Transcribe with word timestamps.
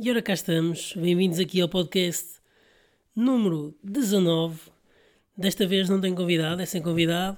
E 0.00 0.08
ora 0.12 0.22
cá 0.22 0.32
estamos, 0.32 0.92
bem-vindos 0.94 1.40
aqui 1.40 1.60
ao 1.60 1.68
podcast 1.68 2.38
número 3.16 3.74
19. 3.82 4.56
Desta 5.36 5.66
vez 5.66 5.88
não 5.88 6.00
tenho 6.00 6.14
convidado, 6.14 6.62
é 6.62 6.66
sem 6.66 6.80
convidado, 6.80 7.36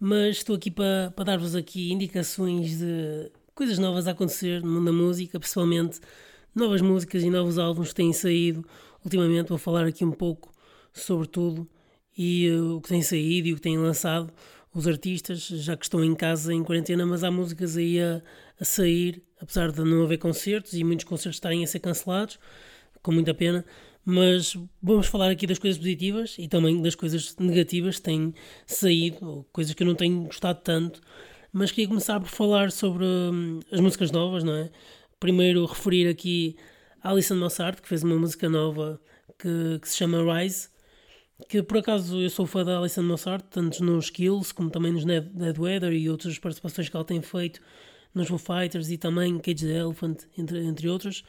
mas 0.00 0.38
estou 0.38 0.56
aqui 0.56 0.70
para, 0.70 1.12
para 1.14 1.24
dar-vos 1.26 1.54
aqui 1.54 1.92
indicações 1.92 2.78
de 2.78 3.30
coisas 3.54 3.78
novas 3.78 4.08
a 4.08 4.12
acontecer 4.12 4.62
no 4.62 4.70
mundo 4.70 4.86
da 4.86 4.92
música, 4.92 5.38
principalmente 5.38 6.00
novas 6.54 6.80
músicas 6.80 7.22
e 7.22 7.28
novos 7.28 7.58
álbuns 7.58 7.88
que 7.90 7.96
têm 7.96 8.10
saído. 8.14 8.64
Ultimamente 9.04 9.50
vou 9.50 9.58
falar 9.58 9.84
aqui 9.84 10.02
um 10.02 10.12
pouco 10.12 10.50
sobre 10.94 11.28
tudo 11.28 11.68
e 12.16 12.48
uh, 12.48 12.76
o 12.76 12.80
que 12.80 12.88
tem 12.88 13.02
saído 13.02 13.48
e 13.48 13.52
o 13.52 13.56
que 13.56 13.60
têm 13.60 13.76
lançado 13.76 14.32
os 14.72 14.88
artistas, 14.88 15.40
já 15.40 15.76
que 15.76 15.84
estão 15.84 16.02
em 16.02 16.14
casa 16.14 16.54
em 16.54 16.64
quarentena, 16.64 17.04
mas 17.04 17.22
há 17.22 17.30
músicas 17.30 17.76
aí 17.76 18.00
a, 18.00 18.22
a 18.58 18.64
sair, 18.64 19.22
apesar 19.40 19.72
de 19.72 19.82
não 19.82 20.02
haver 20.02 20.18
concertos 20.18 20.74
e 20.74 20.84
muitos 20.84 21.04
concertos 21.04 21.36
estarem 21.36 21.64
a 21.64 21.66
ser 21.66 21.80
cancelados, 21.80 22.38
com 23.02 23.12
muita 23.12 23.34
pena. 23.34 23.64
Mas 24.04 24.56
vamos 24.82 25.06
falar 25.06 25.30
aqui 25.30 25.46
das 25.46 25.58
coisas 25.58 25.78
positivas 25.78 26.36
e 26.38 26.48
também 26.48 26.80
das 26.80 26.94
coisas 26.94 27.36
negativas 27.38 27.96
que 27.96 28.02
têm 28.02 28.34
saído, 28.66 29.46
coisas 29.52 29.74
que 29.74 29.82
eu 29.82 29.86
não 29.86 29.94
tenho 29.94 30.24
gostado 30.24 30.60
tanto. 30.62 31.00
Mas 31.52 31.70
queria 31.70 31.88
começar 31.88 32.18
por 32.20 32.28
falar 32.28 32.70
sobre 32.70 33.04
hum, 33.04 33.60
as 33.70 33.80
músicas 33.80 34.10
novas, 34.10 34.44
não 34.44 34.54
é? 34.54 34.70
Primeiro 35.20 35.66
referir 35.66 36.08
aqui 36.08 36.56
a 37.02 37.10
Alison 37.10 37.36
Mossart, 37.36 37.80
que 37.80 37.88
fez 37.88 38.02
uma 38.02 38.16
música 38.16 38.48
nova 38.48 39.00
que, 39.38 39.78
que 39.80 39.88
se 39.88 39.96
chama 39.96 40.18
Rise 40.22 40.68
que 41.46 41.62
por 41.62 41.78
acaso 41.78 42.20
eu 42.20 42.30
sou 42.30 42.46
fã 42.46 42.64
da 42.64 42.78
Alison 42.78 43.02
Mossart, 43.02 43.44
tanto 43.50 43.84
nos 43.84 44.06
Skills 44.06 44.52
como 44.52 44.70
também 44.70 44.92
nos 44.92 45.04
Dead 45.04 45.58
Weather 45.58 45.92
e 45.92 46.10
outras 46.10 46.38
participações 46.38 46.88
que 46.88 46.96
ela 46.96 47.04
tem 47.04 47.22
feito 47.22 47.60
nos 48.14 48.28
Foo 48.28 48.38
Fighters 48.38 48.90
e 48.90 48.98
também 48.98 49.38
Cage 49.38 49.66
the 49.66 49.78
Elephant, 49.78 50.24
entre, 50.36 50.64
entre 50.64 50.88
outros. 50.88 51.24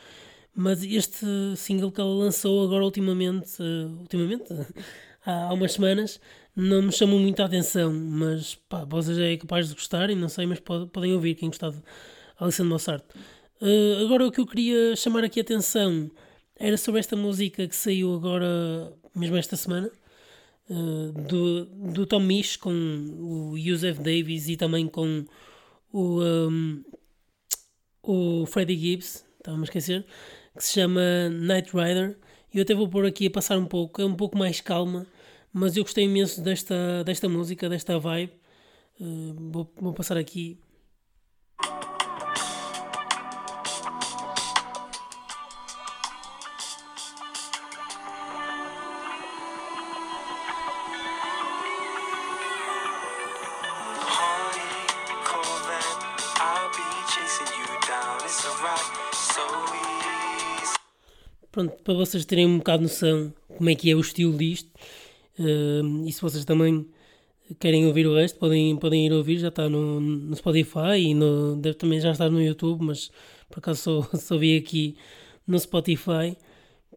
Mas 0.56 0.84
este 0.84 1.26
single 1.56 1.92
que 1.92 2.02
ela 2.02 2.14
lançou 2.14 2.64
agora 2.64 2.84
ultimamente, 2.84 3.62
uh, 3.62 4.00
ultimamente 4.00 4.46
há, 5.26 5.54
umas 5.54 5.74
semanas, 5.74 6.20
não 6.56 6.82
me 6.82 6.92
chamou 6.92 7.20
muito 7.20 7.42
a 7.42 7.46
atenção, 7.46 7.94
mas 7.94 8.56
pá, 8.56 8.84
vocês 8.86 9.18
é 9.18 9.38
capaz 9.38 9.70
de 9.70 9.76
gostarem, 9.76 10.16
não 10.16 10.28
sei, 10.30 10.46
mas 10.46 10.60
pode, 10.60 10.88
podem 10.88 11.14
ouvir 11.14 11.36
quem 11.36 11.50
gostar 11.50 11.70
de 11.72 11.82
Alison 12.38 12.66
Mossart. 12.66 13.04
Uh, 13.62 14.04
agora 14.06 14.26
o 14.26 14.32
que 14.32 14.42
eu 14.42 14.46
queria 14.46 14.96
chamar 14.96 15.24
aqui 15.24 15.40
a 15.40 15.44
atenção 15.44 16.10
era 16.58 16.78
sobre 16.78 17.00
esta 17.00 17.16
música 17.16 17.68
que 17.68 17.76
saiu 17.76 18.14
agora, 18.14 18.94
mesmo 19.16 19.38
esta 19.38 19.56
semana, 19.56 19.90
uh, 20.70 21.12
do, 21.28 21.66
do 21.66 22.06
Tom 22.06 22.22
Misch 22.22 22.58
com 22.58 22.72
o 22.72 23.58
Yusef 23.58 24.02
Davis 24.02 24.50
e 24.50 24.58
também 24.58 24.88
com 24.88 25.26
o, 25.92 26.22
um, 26.22 26.84
o 28.04 28.46
Freddie 28.46 28.78
Gibbs, 28.78 29.26
estava-me 29.38 29.64
a 29.64 29.66
esquecer, 29.66 30.06
que 30.56 30.64
se 30.64 30.74
chama 30.74 31.30
Night 31.30 31.72
Rider. 31.74 32.18
E 32.54 32.58
eu 32.58 32.64
até 32.64 32.74
vou 32.74 32.88
pôr 32.88 33.06
aqui 33.06 33.28
a 33.28 33.32
passar 33.32 33.58
um 33.58 33.66
pouco, 33.66 34.02
é 34.02 34.06
um 34.06 34.16
pouco 34.16 34.38
mais 34.38 34.60
calma, 34.62 35.06
mas 35.54 35.78
eu 35.78 35.84
gostei 35.84 36.06
imenso 36.06 36.42
desta, 36.42 37.04
desta 37.04 37.30
música, 37.30 37.70
desta 37.70 38.00
vibe. 38.00 38.34
Uh, 39.00 39.36
vou, 39.52 39.74
vou 39.78 39.94
passar 39.94 40.18
aqui 40.18 40.60
Pronto, 61.60 61.76
para 61.84 61.94
vocês 61.94 62.24
terem 62.24 62.46
um 62.46 62.60
bocado 62.60 62.78
de 62.78 62.84
noção 62.84 63.34
como 63.58 63.70
é 63.70 63.76
que 63.76 63.92
é 63.92 63.94
o 63.94 64.00
estilo 64.00 64.38
disto, 64.38 64.72
uh, 65.38 66.08
e 66.08 66.10
se 66.14 66.22
vocês 66.22 66.46
também 66.46 66.88
querem 67.60 67.86
ouvir 67.86 68.08
o 68.08 68.16
resto, 68.16 68.40
podem, 68.40 68.78
podem 68.78 69.08
ir 69.08 69.12
ouvir, 69.12 69.40
já 69.40 69.50
está 69.50 69.68
no, 69.68 70.00
no 70.00 70.34
Spotify 70.38 70.98
e 71.00 71.14
no, 71.14 71.58
deve 71.58 71.76
também 71.76 72.00
já 72.00 72.12
estar 72.12 72.30
no 72.30 72.42
YouTube, 72.42 72.82
mas 72.86 73.12
por 73.50 73.60
acaso 73.60 73.82
só, 73.82 74.10
só 74.18 74.38
vi 74.38 74.56
aqui 74.56 74.96
no 75.46 75.60
Spotify, 75.60 76.38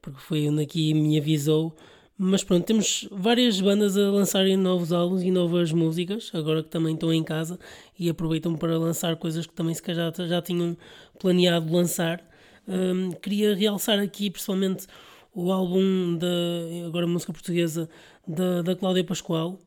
porque 0.00 0.20
foi 0.20 0.48
onde 0.48 0.62
aqui 0.62 0.94
me 0.94 1.18
avisou. 1.18 1.74
Mas 2.16 2.44
pronto, 2.44 2.64
temos 2.64 3.08
várias 3.10 3.60
bandas 3.60 3.96
a 3.96 4.12
lançarem 4.12 4.56
novos 4.56 4.92
álbuns 4.92 5.24
e 5.24 5.32
novas 5.32 5.72
músicas, 5.72 6.30
agora 6.32 6.62
que 6.62 6.68
também 6.68 6.94
estão 6.94 7.12
em 7.12 7.24
casa 7.24 7.58
e 7.98 8.08
aproveitam 8.08 8.54
para 8.54 8.78
lançar 8.78 9.16
coisas 9.16 9.44
que 9.44 9.54
também 9.54 9.74
se 9.74 9.82
calhar 9.82 10.14
já, 10.16 10.24
já 10.24 10.40
tinham 10.40 10.76
planeado 11.18 11.74
lançar. 11.74 12.30
Um, 12.72 13.10
queria 13.12 13.54
realçar 13.54 13.98
aqui 13.98 14.30
principalmente 14.30 14.86
o 15.34 15.52
álbum 15.52 16.16
da 16.16 16.86
agora 16.86 17.06
música 17.06 17.32
portuguesa 17.32 17.86
da, 18.26 18.62
da 18.62 18.74
Cláudia 18.74 19.04
Pascoal, 19.04 19.60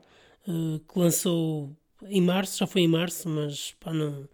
uh, 0.47 0.79
que 0.79 0.99
lançou 0.99 1.75
em 2.07 2.21
março, 2.21 2.57
já 2.57 2.65
foi 2.65 2.81
em 2.81 2.87
março, 2.87 3.29
mas 3.29 3.75
pá, 3.79 3.93
não, 3.93 4.27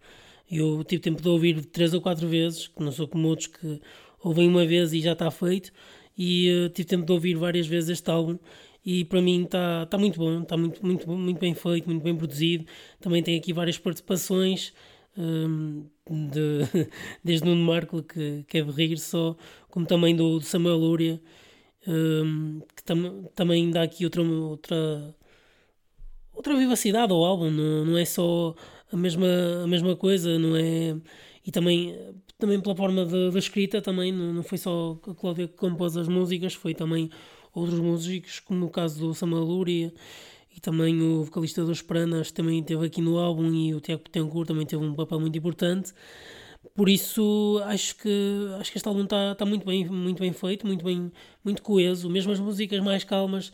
eu 0.50 0.82
tive 0.84 1.02
tempo 1.02 1.20
de 1.20 1.28
ouvir 1.28 1.64
três 1.66 1.92
ou 1.92 2.00
quatro 2.00 2.26
vezes, 2.26 2.68
que 2.68 2.82
não 2.82 2.90
sou 2.90 3.06
como 3.06 3.28
outros 3.28 3.48
que 3.48 3.78
ouvem 4.22 4.48
uma 4.48 4.64
vez 4.64 4.94
e 4.94 5.00
já 5.00 5.12
está 5.12 5.30
feito, 5.30 5.70
e 6.16 6.66
uh, 6.66 6.68
tive 6.70 6.88
tempo 6.88 7.04
de 7.04 7.12
ouvir 7.12 7.34
várias 7.34 7.66
vezes 7.66 7.90
este 7.90 8.10
álbum 8.10 8.38
e 8.84 9.04
para 9.04 9.20
mim 9.20 9.44
está 9.44 9.86
tá 9.86 9.96
muito 9.98 10.18
bom, 10.18 10.42
está 10.42 10.56
muito, 10.56 10.84
muito, 10.84 11.10
muito 11.10 11.38
bem 11.38 11.54
feito, 11.54 11.86
muito 11.86 12.02
bem 12.02 12.16
produzido. 12.16 12.66
Também 13.00 13.22
tem 13.22 13.38
aqui 13.38 13.52
várias 13.52 13.78
participações, 13.78 14.72
um, 15.16 15.84
de, 16.10 16.88
desde 17.22 17.46
Nuno 17.46 17.64
Marco, 17.64 18.02
que, 18.02 18.44
que 18.48 18.58
é 18.58 18.62
rir 18.62 18.98
só, 18.98 19.36
como 19.70 19.86
também 19.86 20.14
do, 20.14 20.38
do 20.38 20.44
Samuel 20.44 20.76
Lúria, 20.76 21.20
um, 21.86 22.60
que 22.76 22.82
tam, 22.84 23.24
também 23.34 23.70
dá 23.70 23.82
aqui 23.82 24.04
outra, 24.04 24.22
outra, 24.22 25.14
outra 26.32 26.56
vivacidade 26.56 27.12
ao 27.12 27.24
álbum, 27.24 27.50
não, 27.50 27.84
não 27.86 27.98
é 27.98 28.04
só 28.04 28.54
a 28.92 28.96
mesma, 28.96 29.26
a 29.64 29.66
mesma 29.66 29.96
coisa, 29.96 30.38
não 30.38 30.56
é? 30.56 30.96
E 31.44 31.50
também, 31.50 31.96
também 32.38 32.60
pela 32.60 32.76
forma 32.76 33.04
da 33.04 33.38
escrita, 33.38 33.82
também 33.82 34.12
não, 34.12 34.32
não 34.32 34.42
foi 34.42 34.58
só 34.58 34.98
a 35.08 35.14
Cláudia 35.14 35.48
que 35.48 35.56
compôs 35.56 35.96
as 35.96 36.08
músicas, 36.08 36.54
foi 36.54 36.74
também 36.74 37.10
outros 37.54 37.80
músicos, 37.80 38.40
como 38.40 38.66
o 38.66 38.70
caso 38.70 39.00
do 39.00 39.14
Samuel 39.14 39.44
Lúria 39.44 39.92
e 40.54 40.60
também 40.60 41.00
o 41.00 41.24
vocalista 41.24 41.64
dos 41.64 41.82
Pranas 41.82 42.30
também 42.30 42.60
esteve 42.60 42.86
aqui 42.86 43.00
no 43.00 43.18
álbum 43.18 43.52
e 43.52 43.74
o 43.74 43.80
Tiago 43.80 44.02
Petencourt 44.02 44.48
também 44.48 44.66
teve 44.66 44.84
um 44.84 44.94
papel 44.94 45.20
muito 45.20 45.36
importante. 45.36 45.92
Por 46.74 46.88
isso 46.88 47.60
acho 47.64 47.96
que 47.96 48.48
acho 48.60 48.70
que 48.70 48.78
este 48.78 48.88
álbum 48.88 49.04
está 49.04 49.34
tá 49.34 49.44
muito 49.44 49.66
bem 49.66 49.86
muito 49.88 50.20
bem 50.20 50.32
feito, 50.32 50.66
muito 50.66 50.84
bem 50.84 51.10
muito 51.44 51.62
coeso. 51.62 52.08
Mesmo 52.08 52.32
as 52.32 52.40
músicas 52.40 52.80
mais 52.80 53.04
calmas 53.04 53.52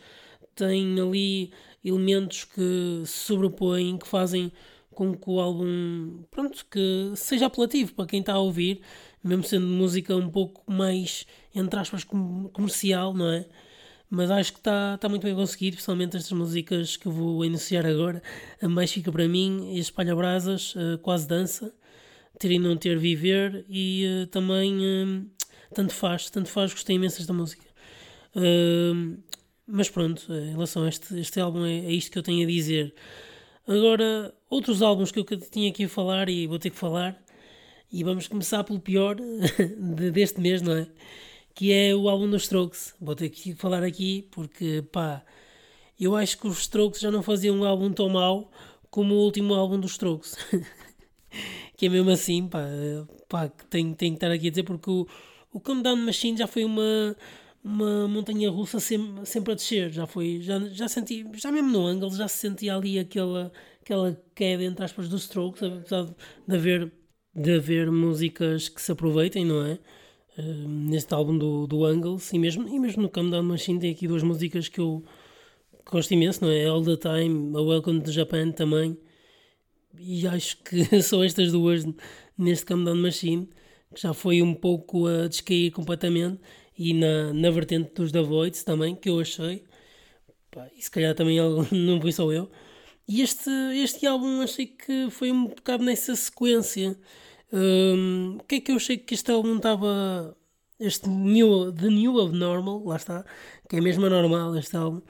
têm 0.55 1.01
ali 1.01 1.51
elementos 1.85 2.45
que 2.45 3.03
se 3.05 3.27
sobrepõem, 3.27 3.97
que 3.99 4.07
fazem 4.07 4.53
com 4.91 5.15
que 5.17 5.31
o 5.31 5.41
álbum 5.41 6.25
pronto 6.31 6.67
que 6.71 7.13
seja 7.15 7.47
apelativo 7.47 7.95
para 7.95 8.07
quem 8.07 8.21
está 8.21 8.35
a 8.35 8.39
ouvir, 8.41 8.81
mesmo 9.23 9.45
sendo 9.45 9.67
música 9.67 10.15
um 10.17 10.29
pouco 10.29 10.71
mais 10.71 11.27
entre 11.55 11.79
aspas 11.79 12.05
comercial, 12.05 13.15
não 13.15 13.31
é? 13.31 13.47
Mas 14.11 14.31
acho 14.31 14.53
que 14.53 14.59
está 14.59 14.97
tá 14.97 15.09
muito 15.09 15.23
bem 15.23 15.35
conseguido, 15.35 15.77
principalmente 15.77 16.17
estas 16.17 16.33
músicas 16.33 16.97
que 16.97 17.09
vou 17.09 17.45
iniciar 17.45 17.85
agora. 17.85 18.23
A 18.61 18.69
mais 18.69 18.91
fica 18.91 19.13
para 19.13 19.29
mim, 19.29 19.77
Espalha 19.77 20.17
Brasas, 20.17 20.75
uh, 20.75 20.99
Quase 21.03 21.29
Dança, 21.29 21.75
Ter 22.39 22.53
e 22.53 22.59
Não 22.59 22.77
Ter 22.77 22.99
Viver 22.99 23.67
e 23.69 24.07
uh, 24.07 24.27
também 24.29 24.79
uh, 24.79 25.27
Tanto 25.75 25.93
Faz, 25.93 26.31
Tanto 26.31 26.49
Faz, 26.49 26.73
gostei 26.73 26.97
imenso 26.97 27.19
desta 27.19 27.33
música. 27.33 27.67
mas 29.67 29.91
pronto, 29.91 30.33
em 30.33 30.53
relação 30.53 30.85
a 30.85 30.89
este, 30.89 31.19
este 31.19 31.39
álbum, 31.41 31.65
é, 31.67 31.79
é 31.79 31.93
isto 31.93 32.11
que 32.11 32.19
eu 32.19 32.23
tenho 32.23 32.45
a 32.45 32.51
dizer. 32.51 32.95
Agora, 33.67 34.35
outros 34.49 34.81
álbuns 34.81 35.13
que 35.13 35.21
eu 35.21 35.25
tinha 35.25 35.69
aqui 35.69 35.85
a 35.85 35.89
falar 35.89 36.31
e 36.31 36.47
vou 36.47 36.59
ter 36.59 36.71
que 36.71 36.77
falar, 36.77 37.23
e 37.93 38.03
vamos 38.03 38.27
começar 38.27 38.65
pelo 38.65 38.81
pior 38.81 39.17
deste 40.13 40.41
mês, 40.41 40.63
não 40.63 40.73
é? 40.73 40.87
Que 41.59 41.73
é 41.73 41.93
o 41.93 42.09
álbum 42.09 42.31
dos 42.31 42.43
Strokes. 42.45 42.95
Vou 43.01 43.17
ter 43.17 43.31
que 43.31 43.53
falar 43.53 43.83
aqui 43.83 44.29
porque, 44.31 44.81
pá, 44.93 45.25
eu 45.99 46.15
acho 46.15 46.39
que 46.39 46.47
os 46.47 46.61
Strokes 46.61 47.01
já 47.01 47.11
não 47.11 47.21
faziam 47.21 47.57
um 47.57 47.65
álbum 47.65 47.93
tão 47.93 48.09
mau 48.09 48.49
como 48.89 49.17
o 49.17 49.25
último 49.25 49.55
álbum 49.55 49.81
dos 49.81 49.91
Strokes. 49.91 50.37
que 51.77 51.87
é 51.87 51.89
mesmo 51.89 52.11
assim, 52.11 52.47
pá, 52.47 52.61
pá 53.29 53.49
tenho, 53.49 53.93
tenho 53.97 54.13
que 54.13 54.19
estar 54.19 54.31
aqui 54.31 54.47
a 54.47 54.51
dizer 54.51 54.63
porque 54.63 54.89
o, 54.89 55.05
o 55.53 55.59
Countdown 55.59 55.97
Machine 55.97 56.39
já 56.39 56.47
foi 56.47 56.65
uma, 56.65 57.17
uma 57.65 58.07
montanha 58.07 58.49
russa 58.53 58.79
sempre, 58.79 59.27
sempre 59.27 59.53
a 59.53 59.57
descer. 59.57 59.91
Já 59.91 60.07
foi, 60.07 60.41
já, 60.41 60.61
já 60.61 60.87
senti, 60.87 61.27
já 61.35 61.51
mesmo 61.51 61.71
no 61.73 61.85
ângulo, 61.85 62.15
já 62.15 62.29
se 62.29 62.39
sentia 62.39 62.77
ali 62.77 63.01
aquela, 63.01 63.51
aquela 63.83 64.17
queda 64.33 64.63
entre 64.63 64.85
aspas 64.85 65.09
dos 65.09 65.23
Strokes, 65.23 65.65
apesar 65.65 66.07
de 66.47 66.55
haver, 66.55 66.93
de 67.35 67.57
haver 67.57 67.91
músicas 67.91 68.69
que 68.69 68.81
se 68.81 68.93
aproveitem, 68.93 69.45
não 69.45 69.67
é? 69.67 69.81
Neste 70.43 71.13
álbum 71.15 71.37
do, 71.37 71.67
do 71.67 71.85
Angles 71.85 72.33
e 72.33 72.39
mesmo, 72.39 72.69
e 72.69 72.79
mesmo 72.79 73.03
no 73.03 73.09
Come 73.09 73.31
Down 73.31 73.43
Machine 73.43 73.81
tem 73.81 73.91
aqui 73.91 74.07
duas 74.07 74.23
músicas 74.23 74.69
que 74.69 74.81
eu 74.81 75.05
gosto 75.91 76.13
imenso, 76.13 76.45
não 76.45 76.51
é? 76.51 76.67
All 76.67 76.83
the 76.83 76.97
Time, 76.97 77.57
a 77.57 77.61
Welcome 77.61 78.03
to 78.03 78.13
Japan 78.13 78.53
também. 78.53 78.97
E 79.99 80.27
acho 80.27 80.59
que 80.63 80.85
são 81.03 81.23
estas 81.23 81.53
duas 81.53 81.85
neste 82.37 82.67
Come 82.67 82.85
Down 82.85 82.97
Machine 82.97 83.49
que 83.95 84.01
já 84.01 84.13
foi 84.13 84.43
um 84.43 84.55
pouco 84.55 85.07
a 85.07 85.29
descair 85.29 85.71
completamente, 85.71 86.41
e 86.77 86.95
na, 86.95 87.33
na 87.33 87.51
vertente 87.51 87.93
dos 87.95 88.13
The 88.13 88.23
Voids 88.23 88.63
também, 88.63 88.95
que 88.95 89.09
eu 89.09 89.19
achei. 89.19 89.65
Pá, 90.51 90.69
e 90.77 90.83
se 90.83 90.91
calhar 90.91 91.15
também 91.15 91.39
não 91.73 92.01
fui 92.01 92.13
só 92.13 92.31
eu. 92.33 92.51
E 93.07 93.23
este, 93.23 93.51
este 93.75 94.07
álbum 94.07 94.43
achei 94.43 94.67
que 94.67 95.09
foi 95.11 95.33
um 95.33 95.47
bocado 95.47 95.83
nessa 95.85 96.15
sequência. 96.15 96.97
Um, 97.53 98.37
o 98.41 98.45
que 98.45 98.57
é 98.57 98.61
que 98.61 98.73
eu 98.73 98.77
achei 98.77 98.97
que 98.97 99.15
este 99.15 99.31
álbum 99.31 99.57
estava. 99.57 100.37
Este 100.81 101.09
new, 101.09 101.73
The 101.73 101.89
New 101.89 102.17
of 102.17 102.33
Normal, 102.33 102.85
lá 102.85 102.97
está, 102.97 103.25
que 103.69 103.77
é 103.77 103.81
mesmo 103.81 104.07
anormal 104.07 104.57
este 104.57 104.77
álbum 104.77 105.03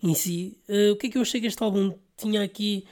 em 0.00 0.14
si. 0.14 0.56
Uh, 0.68 0.92
o 0.92 0.96
que 0.96 1.08
é 1.08 1.10
que 1.10 1.18
eu 1.18 1.22
achei 1.22 1.40
que 1.40 1.48
este 1.48 1.60
álbum 1.62 1.92
tinha 2.16 2.42
aqui? 2.42 2.84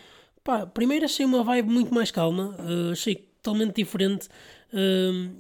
Pá, 0.42 0.66
primeiro 0.66 1.04
achei 1.04 1.24
uma 1.24 1.44
vibe 1.44 1.70
muito 1.70 1.94
mais 1.94 2.10
calma, 2.10 2.56
uh, 2.58 2.90
achei 2.90 3.14
totalmente 3.14 3.76
diferente 3.76 4.28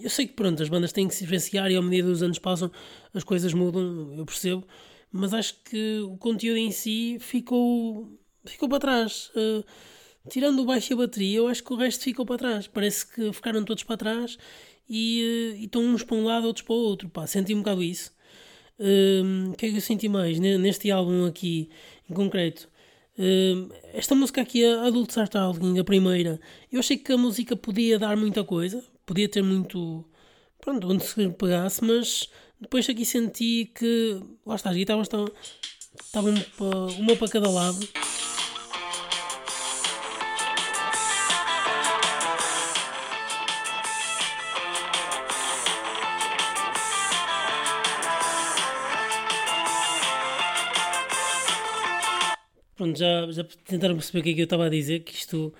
eu 0.00 0.10
sei 0.10 0.26
que 0.26 0.34
pronto, 0.34 0.62
as 0.62 0.68
bandas 0.68 0.92
têm 0.92 1.08
que 1.08 1.14
se 1.14 1.24
diferenciar 1.24 1.70
e 1.70 1.76
à 1.76 1.82
medida 1.82 2.08
dos 2.08 2.22
anos 2.22 2.38
passam 2.38 2.70
as 3.12 3.24
coisas 3.24 3.52
mudam, 3.52 4.14
eu 4.16 4.24
percebo, 4.24 4.64
mas 5.10 5.34
acho 5.34 5.54
que 5.64 6.00
o 6.00 6.16
conteúdo 6.16 6.56
em 6.56 6.70
si 6.70 7.18
ficou, 7.20 8.16
ficou 8.44 8.68
para 8.68 8.78
trás. 8.78 9.30
Uh, 9.34 9.64
tirando 10.28 10.60
o 10.60 10.64
baixo 10.64 10.92
e 10.92 10.94
a 10.94 10.96
bateria, 10.96 11.38
eu 11.38 11.48
acho 11.48 11.62
que 11.62 11.72
o 11.72 11.76
resto 11.76 12.04
ficou 12.04 12.24
para 12.24 12.38
trás. 12.38 12.66
Parece 12.66 13.06
que 13.06 13.32
ficaram 13.32 13.64
todos 13.64 13.84
para 13.84 13.96
trás 13.96 14.38
e, 14.88 15.52
uh, 15.54 15.56
e 15.56 15.64
estão 15.64 15.82
uns 15.82 16.02
para 16.02 16.16
um 16.16 16.24
lado, 16.24 16.46
outros 16.46 16.64
para 16.64 16.74
o 16.74 16.78
outro. 16.78 17.08
Pá, 17.08 17.26
senti 17.26 17.54
um 17.54 17.58
bocado 17.58 17.82
isso. 17.82 18.12
O 18.76 19.56
que 19.56 19.66
é 19.66 19.70
que 19.70 19.76
eu 19.76 19.80
senti 19.80 20.08
mais 20.08 20.38
neste 20.40 20.90
álbum 20.90 21.26
aqui 21.26 21.70
em 22.10 22.14
concreto? 22.14 22.68
esta 23.92 24.14
música 24.14 24.42
aqui, 24.42 24.64
Adult 24.64 25.14
Talking, 25.30 25.78
a 25.78 25.84
primeira, 25.84 26.40
eu 26.72 26.80
achei 26.80 26.96
que 26.96 27.12
a 27.12 27.16
música 27.16 27.54
podia 27.54 27.96
dar 27.96 28.16
muita 28.16 28.42
coisa, 28.42 28.82
podia 29.06 29.28
ter 29.28 29.42
muito. 29.42 30.04
Pronto, 30.60 30.88
onde 30.90 31.04
se 31.04 31.28
pegasse, 31.30 31.84
mas 31.84 32.28
depois 32.60 32.88
aqui 32.88 33.04
senti 33.04 33.70
que. 33.74 34.20
Lá 34.44 34.56
está, 34.56 34.70
as 34.70 34.76
guitarras 34.76 35.08
estavam 36.04 36.34
uma 36.98 37.16
para 37.16 37.28
cada 37.28 37.48
lado. 37.48 37.78
Pronto, 52.84 52.98
já, 52.98 53.30
já 53.30 53.44
tentaram 53.66 53.94
perceber 53.94 54.20
o 54.20 54.22
que 54.22 54.30
é 54.30 54.34
que 54.34 54.40
eu 54.42 54.44
estava 54.44 54.66
a 54.66 54.68
dizer, 54.68 55.00
que 55.00 55.14
isto 55.14 55.54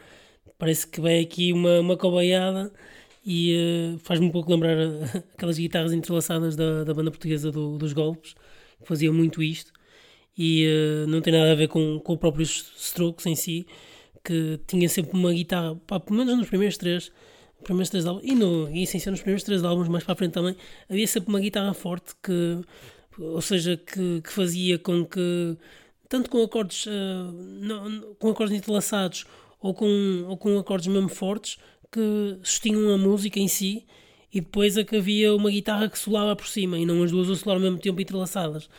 parece 0.59 0.87
que 0.87 1.01
vai 1.01 1.21
aqui 1.21 1.55
uma, 1.55 1.81
uma 1.81 1.97
cobaiada 1.97 2.71
e 3.25 3.95
uh, 3.95 3.99
faz-me 4.01 4.27
um 4.27 4.31
pouco 4.31 4.51
lembrar 4.53 4.77
aquelas 5.33 5.57
guitarras 5.57 5.95
entrelaçadas 5.95 6.55
da, 6.55 6.85
da 6.85 6.93
banda 6.93 7.11
portuguesa 7.11 7.51
do, 7.51 7.79
dos 7.79 7.95
Golpes, 7.95 8.35
que 8.79 8.87
faziam 8.87 9.15
muito 9.15 9.43
isto, 9.43 9.73
e 10.37 10.67
uh, 10.67 11.07
não 11.07 11.23
tem 11.23 11.33
nada 11.33 11.53
a 11.53 11.55
ver 11.55 11.69
com, 11.69 11.99
com 11.99 12.13
o 12.13 12.19
próprio 12.19 12.43
Strokes 12.43 13.25
em 13.25 13.35
si, 13.35 13.67
que 14.23 14.61
tinha 14.67 14.87
sempre 14.87 15.19
uma 15.19 15.33
guitarra, 15.33 15.77
pá, 15.87 15.99
pelo 15.99 16.19
menos 16.19 16.37
nos 16.37 16.49
primeiros 16.49 16.77
três, 16.77 17.11
primeiros 17.63 17.89
três 17.89 18.05
álbuns, 18.05 18.25
e, 18.31 18.35
no, 18.35 18.69
e 18.69 18.83
essencialmente 18.83 19.13
nos 19.13 19.21
primeiros 19.23 19.45
três 19.45 19.65
álbuns, 19.65 19.89
mais 19.89 20.05
para 20.05 20.13
a 20.13 20.17
frente 20.17 20.33
também, 20.33 20.55
havia 20.91 21.07
sempre 21.07 21.31
uma 21.31 21.41
guitarra 21.41 21.73
forte 21.73 22.13
que, 22.23 22.61
ou 23.19 23.41
seja, 23.41 23.79
que, 23.79 24.21
que 24.21 24.31
fazia 24.31 24.79
com 24.79 25.07
que, 25.07 25.57
tanto 26.15 26.31
com 26.31 26.45
acordes, 26.45 26.87
uh, 26.87 27.33
não, 27.61 28.15
com 28.21 28.31
acordes 28.31 28.57
entrelaçados 28.57 29.27
ou 29.61 29.75
com, 29.75 30.25
ou 30.29 30.37
com 30.37 30.57
acordes 30.57 30.87
mesmo 30.87 31.09
fortes, 31.09 31.59
que 31.91 32.39
sustinham 32.41 32.95
a 32.95 32.97
música 32.97 33.41
em 33.41 33.49
si 33.49 33.85
e 34.33 34.41
depois 34.41 34.79
a 34.79 34.85
que 34.85 34.95
havia 34.95 35.35
uma 35.35 35.51
guitarra 35.51 35.89
que 35.89 35.99
solava 35.99 36.37
por 36.37 36.47
cima 36.47 36.79
e 36.79 36.87
não 36.87 37.03
as 37.03 37.11
duas 37.11 37.29
a 37.29 37.35
solar 37.35 37.57
ao 37.57 37.63
mesmo 37.63 37.81
tempo 37.81 38.01
entrelaçadas. 38.01 38.71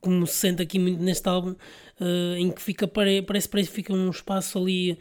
Como 0.00 0.26
se 0.26 0.34
sente 0.34 0.62
aqui 0.62 0.80
muito 0.80 1.00
neste 1.00 1.28
álbum 1.28 1.52
uh, 1.52 2.36
em 2.36 2.50
que 2.50 2.60
fica 2.60 2.88
parece, 2.88 3.22
parece 3.22 3.68
que 3.68 3.76
fica 3.76 3.92
um 3.92 4.10
espaço 4.10 4.58
ali 4.58 4.98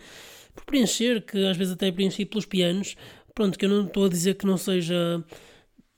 por 0.53 0.65
preencher 0.65 1.21
que 1.21 1.43
às 1.47 1.57
vezes 1.57 1.73
até 1.73 1.87
é 1.87 1.91
preenchido 1.91 2.29
pelos 2.29 2.45
pianos. 2.45 2.95
Pronto, 3.33 3.57
que 3.57 3.65
eu 3.65 3.69
não 3.69 3.87
estou 3.87 4.05
a 4.05 4.09
dizer 4.09 4.35
que 4.35 4.45
não 4.45 4.57
seja 4.57 5.23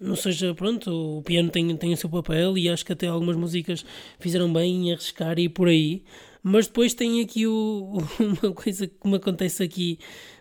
não 0.01 0.15
seja, 0.15 0.53
pronto, 0.56 1.19
o 1.19 1.21
piano 1.21 1.50
tem, 1.50 1.75
tem 1.77 1.94
o 1.94 1.98
seu 1.98 2.09
papel 2.09 2.57
e 2.57 2.68
acho 2.68 2.83
que 2.83 2.92
até 2.92 3.07
algumas 3.07 3.36
músicas 3.36 3.86
fizeram 4.19 4.51
bem 4.51 4.88
em 4.88 4.92
arriscar 4.92 5.38
e 5.38 5.48
por 5.48 5.68
aí, 5.68 6.03
mas 6.42 6.65
depois 6.65 6.95
tem 6.95 7.21
aqui 7.21 7.45
o, 7.45 8.00
uma 8.19 8.51
coisa 8.53 8.88
que 8.88 9.07
me 9.07 9.15
acontece 9.15 9.62
aqui 9.62 10.00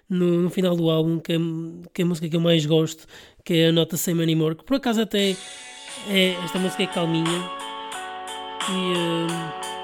no, 0.08 0.42
no 0.42 0.50
final 0.50 0.74
do 0.74 0.90
álbum, 0.90 1.18
que 1.18 1.34
é, 1.34 1.36
que 1.92 2.02
é 2.02 2.04
a 2.04 2.08
música 2.08 2.28
que 2.28 2.36
eu 2.36 2.40
mais 2.40 2.64
gosto, 2.64 3.06
que 3.44 3.52
é 3.52 3.68
a 3.68 3.72
Nota 3.72 3.98
Same 3.98 4.22
Anymore, 4.22 4.56
que 4.56 4.64
por 4.64 4.76
acaso 4.76 5.02
até 5.02 5.36
é, 6.08 6.30
esta 6.42 6.58
música 6.58 6.82
é 6.82 6.86
calminha 6.86 7.50
e. 8.70 9.76
Uh, 9.76 9.79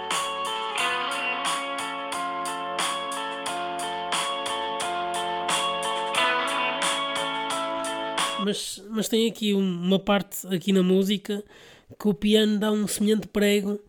mas, 8.47 8.81
mas 8.91 9.09
tem 9.09 9.29
aqui 9.29 9.53
uma 9.55 9.99
parte 9.99 10.47
aqui 10.47 10.73
na 10.73 10.83
música 10.83 11.43
que 11.99 12.09
o 12.09 12.15
piano 12.15 12.59
dá 12.61 12.71
um 12.71 12.87
semelhante 12.87 13.27
prego. 13.27 13.81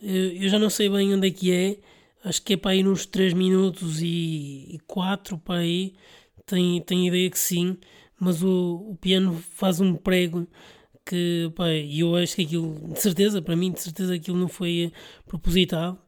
Eu 0.00 0.48
já 0.48 0.56
não 0.56 0.70
sei 0.70 0.88
bem 0.88 1.12
onde 1.12 1.26
é 1.26 1.30
que 1.32 1.52
é, 1.52 1.78
acho 2.24 2.40
que 2.42 2.52
é 2.52 2.56
para 2.56 2.70
aí 2.70 2.82
nos 2.82 3.06
3 3.06 3.32
minutos 3.32 4.00
e, 4.00 4.78
4 4.86 5.36
para 5.38 5.60
aí, 5.60 5.94
tenho, 6.46 6.80
tenho 6.82 7.06
ideia 7.08 7.28
que 7.28 7.38
sim, 7.38 7.76
mas 8.20 8.40
o, 8.42 8.90
o 8.90 8.96
piano 9.00 9.34
faz 9.50 9.80
um 9.80 9.94
prego 9.96 10.46
que 11.04 11.50
pá, 11.56 11.68
eu 11.68 12.14
acho 12.14 12.36
que 12.36 12.42
aquilo, 12.42 12.92
de 12.92 13.00
certeza, 13.00 13.42
para 13.42 13.56
mim, 13.56 13.72
de 13.72 13.80
certeza 13.80 14.14
aquilo 14.14 14.38
não 14.38 14.48
foi 14.48 14.92
propositado, 15.26 15.98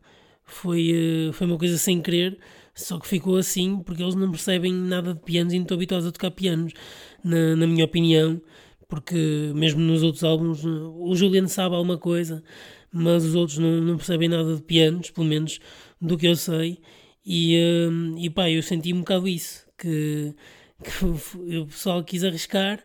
foi, 0.45 1.29
eh, 1.29 1.33
foi 1.33 1.47
uma 1.47 1.59
coisa 1.59 1.77
sem 1.77 2.01
querer, 2.01 2.39
só 2.77 2.99
que 3.01 3.09
ficou 3.09 3.37
assim 3.37 3.81
porque 3.83 4.03
eles 4.03 4.15
não 4.15 4.31
percebem 4.31 4.73
nada 4.73 5.15
de 5.15 5.21
pianos 5.21 5.53
e 5.53 5.57
não 5.57 5.63
estão 5.63 5.77
habituados 5.77 6.07
a 6.07 6.13
tocar 6.13 6.31
pianos, 6.31 6.73
na, 7.25 7.57
na 7.57 7.67
minha 7.67 7.85
opinião, 7.85 8.41
porque 8.89 9.51
mesmo 9.55 9.81
nos 9.81 10.03
outros 10.03 10.23
álbuns 10.23 10.65
o 10.65 11.15
Juliano 11.17 11.49
sabe 11.49 11.75
alguma 11.75 11.99
coisa, 11.99 12.43
mas 12.93 13.25
os 13.25 13.35
outros 13.35 13.59
não, 13.59 13.81
não 13.81 13.97
percebem 13.97 14.29
nada 14.29 14.55
de 14.55 14.63
pianos, 14.63 15.11
pelo 15.11 15.27
menos 15.27 15.59
do 16.01 16.19
que 16.19 16.27
eu 16.27 16.37
sei, 16.37 16.79
e, 17.25 17.59
um, 17.91 18.17
e 18.19 18.31
pá, 18.31 18.51
eu 18.51 18.63
senti 18.63 18.93
um 18.93 19.01
bocado 19.01 19.27
isso, 19.27 19.67
que, 19.79 20.35
que 20.85 21.05
o 21.59 21.67
pessoal 21.67 22.05
quis 22.05 22.23
arriscar 22.23 22.85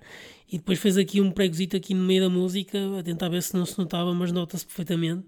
e 0.51 0.57
depois 0.57 0.79
fez 0.79 0.97
aqui 0.97 1.21
um 1.21 1.31
pregozito 1.31 1.77
aqui 1.77 1.93
no 1.93 2.03
meio 2.03 2.21
da 2.23 2.29
música 2.29 2.77
a 2.99 3.03
tentar 3.03 3.29
ver 3.29 3.41
se 3.43 3.55
não 3.55 3.65
se 3.65 3.77
notava, 3.77 4.13
mas 4.13 4.31
nota-se 4.31 4.65
perfeitamente. 4.65 5.25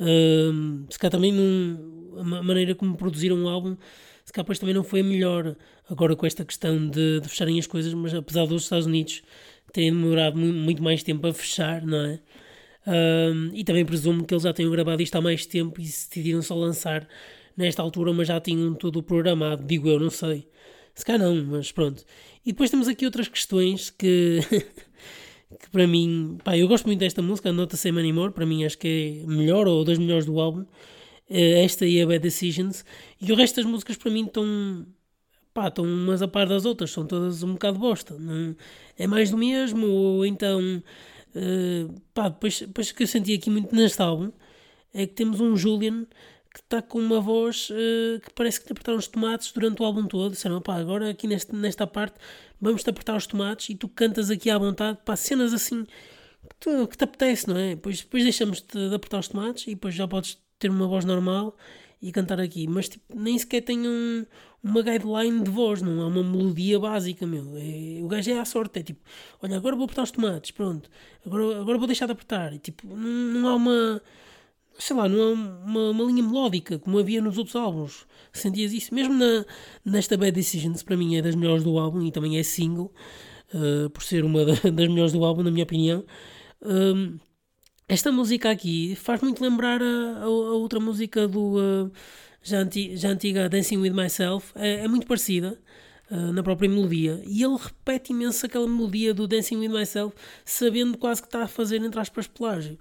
Um, 0.00 0.86
se 0.90 0.98
calhar 0.98 1.12
também 1.12 1.32
não, 1.32 1.99
a 2.18 2.42
maneira 2.42 2.74
como 2.74 2.96
produziram 2.96 3.44
o 3.44 3.48
álbum, 3.48 3.76
se 4.24 4.32
calhar 4.32 4.58
também 4.58 4.74
não 4.74 4.84
foi 4.84 5.00
a 5.00 5.04
melhor 5.04 5.56
agora 5.88 6.14
com 6.14 6.26
esta 6.26 6.44
questão 6.44 6.88
de, 6.88 7.20
de 7.20 7.28
fecharem 7.28 7.58
as 7.58 7.66
coisas, 7.66 7.92
mas 7.94 8.14
apesar 8.14 8.46
dos 8.46 8.62
Estados 8.62 8.86
Unidos 8.86 9.22
terem 9.72 9.92
demorado 9.92 10.38
muito 10.38 10.82
mais 10.82 11.02
tempo 11.02 11.26
a 11.26 11.32
fechar, 11.32 11.84
não 11.84 11.98
é? 11.98 12.20
Um, 12.86 13.50
e 13.52 13.62
também 13.62 13.84
presumo 13.84 14.24
que 14.24 14.32
eles 14.32 14.42
já 14.44 14.52
tenham 14.52 14.70
gravado 14.70 15.02
isto 15.02 15.14
há 15.16 15.20
mais 15.20 15.44
tempo 15.46 15.80
e 15.80 15.86
se 15.86 16.08
decidiram 16.08 16.42
só 16.42 16.54
lançar 16.54 17.06
nesta 17.56 17.82
altura, 17.82 18.12
mas 18.12 18.28
já 18.28 18.40
tinham 18.40 18.74
tudo 18.74 19.02
programado, 19.02 19.64
digo 19.64 19.88
eu, 19.88 20.00
não 20.00 20.10
sei. 20.10 20.48
Se 20.94 21.04
calhar 21.04 21.20
não, 21.20 21.44
mas 21.44 21.70
pronto. 21.72 22.04
E 22.44 22.52
depois 22.52 22.70
temos 22.70 22.88
aqui 22.88 23.04
outras 23.04 23.28
questões 23.28 23.90
que, 23.90 24.40
que 25.60 25.70
para 25.70 25.86
mim, 25.86 26.38
pá, 26.42 26.56
eu 26.56 26.66
gosto 26.68 26.86
muito 26.86 27.00
desta 27.00 27.22
música, 27.22 27.52
Nota 27.52 27.76
Sem 27.76 27.96
Anymore, 27.96 28.32
para 28.32 28.46
mim 28.46 28.64
acho 28.64 28.78
que 28.78 29.22
é 29.22 29.26
melhor 29.26 29.66
ou 29.68 29.84
das 29.84 29.98
melhores 29.98 30.24
do 30.26 30.40
álbum. 30.40 30.64
Eh, 31.30 31.64
esta 31.64 31.86
e 31.86 32.02
a 32.02 32.06
Bad 32.06 32.20
Decisions. 32.20 32.84
E 33.20 33.32
o 33.32 33.36
resto 33.36 33.56
das 33.56 33.64
músicas 33.66 33.96
para 33.96 34.10
mim 34.10 34.26
estão 34.26 34.86
pá, 35.54 35.68
estão 35.68 35.84
umas 35.84 36.22
a 36.22 36.28
par 36.28 36.46
das 36.48 36.64
outras, 36.64 36.90
são 36.90 37.06
todas 37.06 37.42
um 37.42 37.52
bocado 37.54 37.78
bosta. 37.78 38.16
Não, 38.18 38.56
é 38.98 39.06
mais 39.06 39.30
do 39.30 39.38
mesmo, 39.38 39.86
ou 39.86 40.26
então 40.26 40.82
Uh, 41.34 42.00
pá, 42.12 42.28
depois, 42.28 42.60
depois 42.60 42.90
que 42.90 43.04
eu 43.04 43.06
senti 43.06 43.34
aqui 43.34 43.50
muito 43.50 43.74
neste 43.74 44.02
álbum 44.02 44.32
é 44.92 45.06
que 45.06 45.14
temos 45.14 45.40
um 45.40 45.56
Julian 45.56 46.04
que 46.52 46.58
está 46.60 46.82
com 46.82 46.98
uma 46.98 47.20
voz 47.20 47.70
uh, 47.70 48.20
que 48.20 48.32
parece 48.34 48.60
que 48.60 48.66
te 48.66 48.72
apertaram 48.72 48.98
os 48.98 49.06
tomates 49.06 49.52
durante 49.52 49.80
o 49.80 49.84
álbum 49.84 50.06
todo. 50.06 50.32
Disseram, 50.32 50.60
pá, 50.60 50.74
agora 50.76 51.10
aqui 51.10 51.28
neste, 51.28 51.54
nesta 51.54 51.86
parte 51.86 52.16
vamos-te 52.60 52.90
apertar 52.90 53.16
os 53.16 53.26
tomates 53.26 53.68
e 53.68 53.76
tu 53.76 53.88
cantas 53.88 54.30
aqui 54.30 54.50
à 54.50 54.58
vontade, 54.58 54.98
pá, 55.04 55.14
cenas 55.14 55.54
assim 55.54 55.84
que, 55.84 56.56
tu, 56.58 56.88
que 56.88 56.96
te 56.96 57.04
apetece, 57.04 57.48
não 57.48 57.56
é? 57.56 57.76
Depois, 57.76 58.00
depois 58.00 58.24
deixamos-te 58.24 58.88
de 58.88 58.94
apertar 58.94 59.20
os 59.20 59.28
tomates 59.28 59.66
e 59.68 59.70
depois 59.70 59.94
já 59.94 60.08
podes 60.08 60.36
ter 60.60 60.70
uma 60.70 60.86
voz 60.86 61.04
normal 61.04 61.56
e 62.00 62.12
cantar 62.12 62.40
aqui, 62.40 62.66
mas 62.66 62.88
tipo, 62.88 63.04
nem 63.14 63.36
sequer 63.38 63.62
tem 63.62 63.86
um, 63.86 64.24
uma 64.62 64.82
guideline 64.82 65.42
de 65.42 65.50
voz, 65.50 65.82
não 65.82 66.00
há 66.02 66.06
uma 66.06 66.22
melodia 66.22 66.78
básica, 66.78 67.26
meu. 67.26 67.56
É, 67.56 68.02
o 68.02 68.08
gajo 68.08 68.30
é 68.30 68.38
à 68.38 68.44
sorte, 68.44 68.78
é 68.78 68.82
tipo, 68.82 69.00
olha, 69.42 69.56
agora 69.56 69.76
vou 69.76 69.84
apertar 69.84 70.04
os 70.04 70.10
tomates, 70.10 70.50
pronto, 70.50 70.88
agora, 71.26 71.60
agora 71.60 71.78
vou 71.78 71.86
deixar 71.86 72.06
de 72.06 72.12
apertar. 72.12 72.54
E, 72.54 72.58
tipo, 72.58 72.86
não, 72.86 73.40
não 73.40 73.48
há 73.48 73.56
uma, 73.56 74.02
sei 74.78 74.96
lá, 74.96 75.08
não 75.08 75.22
há 75.22 75.32
uma, 75.32 75.90
uma, 75.90 76.04
linha 76.04 76.22
melódica 76.22 76.78
como 76.78 76.98
havia 76.98 77.20
nos 77.20 77.36
outros 77.36 77.56
álbuns. 77.56 78.06
Sentias 78.32 78.72
isso, 78.72 78.94
mesmo 78.94 79.14
na, 79.14 79.44
nesta 79.84 80.16
Bad 80.16 80.32
Decisions, 80.32 80.82
para 80.82 80.96
mim 80.96 81.16
é 81.16 81.22
das 81.22 81.34
melhores 81.34 81.64
do 81.64 81.78
álbum 81.78 82.02
e 82.02 82.12
também 82.12 82.38
é 82.38 82.42
single. 82.42 82.92
uh, 83.54 83.90
por 83.90 84.02
ser 84.02 84.24
uma 84.24 84.44
das 84.72 84.88
melhores 84.88 85.12
do 85.12 85.24
álbum, 85.24 85.42
na 85.42 85.50
minha 85.50 85.64
opinião. 85.64 86.04
Um, 86.62 87.18
esta 87.90 88.12
música 88.12 88.50
aqui 88.50 88.94
faz 88.94 89.20
muito 89.20 89.42
lembrar 89.42 89.82
a, 89.82 90.18
a, 90.20 90.22
a 90.22 90.28
outra 90.28 90.78
música 90.78 91.26
do 91.26 91.58
uh, 91.58 91.92
já, 92.40 92.58
anti, 92.58 92.96
já 92.96 93.08
antiga 93.08 93.48
Dancing 93.48 93.78
with 93.78 93.90
Myself, 93.90 94.52
é, 94.54 94.84
é 94.84 94.88
muito 94.88 95.06
parecida. 95.06 95.58
Uh, 96.08 96.32
na 96.32 96.42
própria 96.42 96.68
melodia 96.68 97.22
e 97.24 97.40
ele 97.40 97.56
repete 97.56 98.12
imenso 98.12 98.44
aquela 98.44 98.66
melodia 98.66 99.14
do 99.14 99.28
Dancing 99.28 99.58
with 99.58 99.68
Myself, 99.68 100.16
sabendo 100.44 100.98
quase 100.98 101.22
que 101.22 101.28
está 101.28 101.44
a 101.44 101.46
fazer 101.46 101.80
entre 101.82 102.00
aspas 102.00 102.26
plágio. 102.26 102.76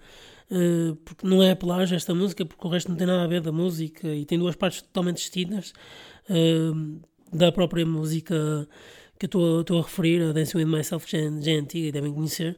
Uh, 0.49 0.95
porque 1.05 1.27
não 1.27 1.43
é 1.43 1.53
plágio 1.53 1.95
esta 1.95 2.15
música, 2.15 2.43
porque 2.43 2.65
o 2.65 2.69
resto 2.71 2.89
não 2.89 2.95
tem 2.95 3.05
nada 3.05 3.23
a 3.23 3.27
ver 3.27 3.41
da 3.41 3.51
música 3.51 4.07
e 4.07 4.25
tem 4.25 4.39
duas 4.39 4.55
partes 4.55 4.81
totalmente 4.81 5.17
distintas 5.17 5.73
da 7.31 7.51
própria 7.51 7.85
música 7.85 8.67
que 9.19 9.25
eu 9.35 9.61
estou 9.61 9.79
a 9.79 9.81
referir, 9.81 10.21
a 10.21 10.31
Dancing 10.31 10.57
with 10.57 10.65
Myself, 10.65 11.09
já, 11.09 11.17
já 11.39 11.51
é 11.51 11.55
antiga 11.55 11.87
e 11.87 11.91
devem 11.91 12.13
conhecer. 12.13 12.57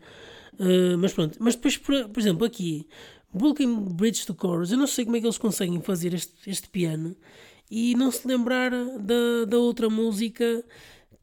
Uh, 0.53 0.98
mas 0.98 1.13
pronto, 1.13 1.38
mas 1.39 1.55
depois, 1.55 1.77
por, 1.77 2.10
por, 2.10 2.20
exemplo, 2.20 2.46
aqui, 2.46 2.88
Brooklyn 3.34 3.74
Bridge 3.93 4.25
to 4.25 4.36
Chorus, 4.39 4.72
eu 4.72 4.77
não 4.77 4.88
sei 4.88 5.05
como 5.05 5.17
é 5.17 5.20
que 5.20 5.25
eles 5.25 5.38
conseguem 5.38 5.81
fazer 5.81 6.13
este, 6.13 6.34
este 6.50 6.70
piano 6.70 7.15
e 7.70 7.96
não 7.96 8.12
se 8.12 8.27
lembrar 8.27 8.72
da, 8.72 9.46
da 9.48 9.58
outra 9.58 9.89
música 9.89 10.63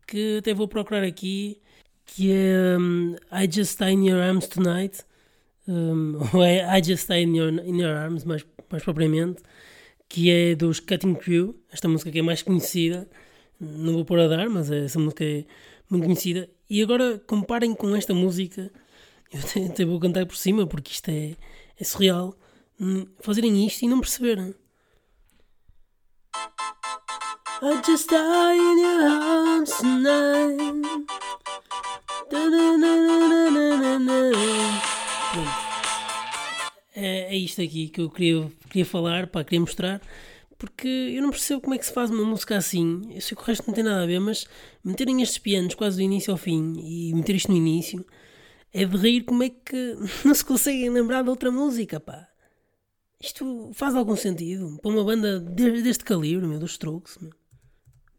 que 0.06 0.38
até 0.38 0.54
vou 0.54 0.66
procurar 0.66 1.04
aqui, 1.04 1.60
que 2.06 2.32
é 2.32 2.78
um, 2.78 3.14
I 3.30 3.50
Just 3.50 3.72
Stay 3.72 3.92
in 3.92 4.08
Your 4.08 4.22
Arms 4.22 4.46
Tonight. 4.48 5.04
Um, 5.68 6.18
ou 6.32 6.42
é 6.42 6.78
I 6.78 6.82
Just 6.82 7.04
Stay 7.04 7.22
in 7.22 7.36
Your, 7.36 7.52
in 7.64 7.80
your 7.80 7.94
Arms, 7.94 8.24
mais, 8.24 8.44
mais 8.70 8.82
propriamente, 8.82 9.42
que 10.08 10.30
é 10.30 10.54
dos 10.54 10.80
Cutting 10.80 11.14
Crew, 11.14 11.54
esta 11.70 11.86
música 11.86 12.10
que 12.10 12.18
é 12.18 12.22
mais 12.22 12.42
conhecida, 12.42 13.06
não 13.60 13.92
vou 13.92 14.04
pôr 14.04 14.18
a 14.20 14.28
dar, 14.28 14.48
mas 14.48 14.70
essa 14.70 14.98
música 14.98 15.24
é 15.24 15.44
muito 15.90 16.04
conhecida. 16.04 16.48
E 16.70 16.82
agora 16.82 17.18
comparem 17.26 17.74
com 17.74 17.94
esta 17.94 18.14
música, 18.14 18.70
eu 19.32 19.66
até 19.70 19.84
vou 19.84 20.00
cantar 20.00 20.26
por 20.26 20.36
cima 20.36 20.66
porque 20.66 20.92
isto 20.92 21.08
é, 21.10 21.36
é 21.78 21.84
surreal. 21.84 22.34
Fazerem 23.20 23.66
isto 23.66 23.82
e 23.84 23.88
não 23.88 24.00
perceberem. 24.00 24.54
I 27.60 27.82
just 27.84 28.08
die 28.08 28.56
in 28.56 28.78
your 28.78 29.02
arms 29.02 29.72
tonight. 29.78 31.08
É, 36.94 37.34
é 37.34 37.36
isto 37.36 37.60
aqui 37.62 37.88
que 37.88 38.00
eu 38.00 38.10
queria, 38.10 38.50
queria 38.70 38.84
falar, 38.84 39.26
pá, 39.26 39.42
queria 39.42 39.60
mostrar, 39.60 40.00
porque 40.56 40.88
eu 40.88 41.22
não 41.22 41.30
percebo 41.30 41.60
como 41.60 41.74
é 41.74 41.78
que 41.78 41.86
se 41.86 41.92
faz 41.92 42.10
uma 42.10 42.24
música 42.24 42.56
assim. 42.56 43.08
Eu 43.12 43.20
sei 43.20 43.36
que 43.36 43.42
o 43.42 43.46
resto 43.46 43.66
não 43.66 43.74
tem 43.74 43.82
nada 43.82 44.02
a 44.02 44.06
ver, 44.06 44.20
mas 44.20 44.46
meterem 44.84 45.20
estes 45.22 45.38
pianos 45.38 45.74
quase 45.74 45.96
do 45.96 46.02
início 46.02 46.32
ao 46.32 46.36
fim 46.36 46.74
e 46.78 47.12
meter 47.14 47.34
isto 47.34 47.50
no 47.50 47.56
início 47.56 48.04
é 48.72 48.84
de 48.84 48.96
rir 48.96 49.22
como 49.22 49.42
é 49.42 49.50
que 49.50 49.96
não 50.24 50.34
se 50.34 50.44
conseguem 50.44 50.90
lembrar 50.90 51.22
de 51.22 51.30
outra 51.30 51.50
música, 51.50 52.00
pá. 52.00 52.28
Isto 53.20 53.70
faz 53.74 53.94
algum 53.96 54.14
sentido 54.14 54.78
para 54.80 54.90
uma 54.90 55.02
banda 55.04 55.40
deste 55.40 56.04
calibre, 56.04 56.46
meu, 56.46 56.58
dos 56.58 56.72
Strokes, 56.72 57.18
meu. 57.18 57.32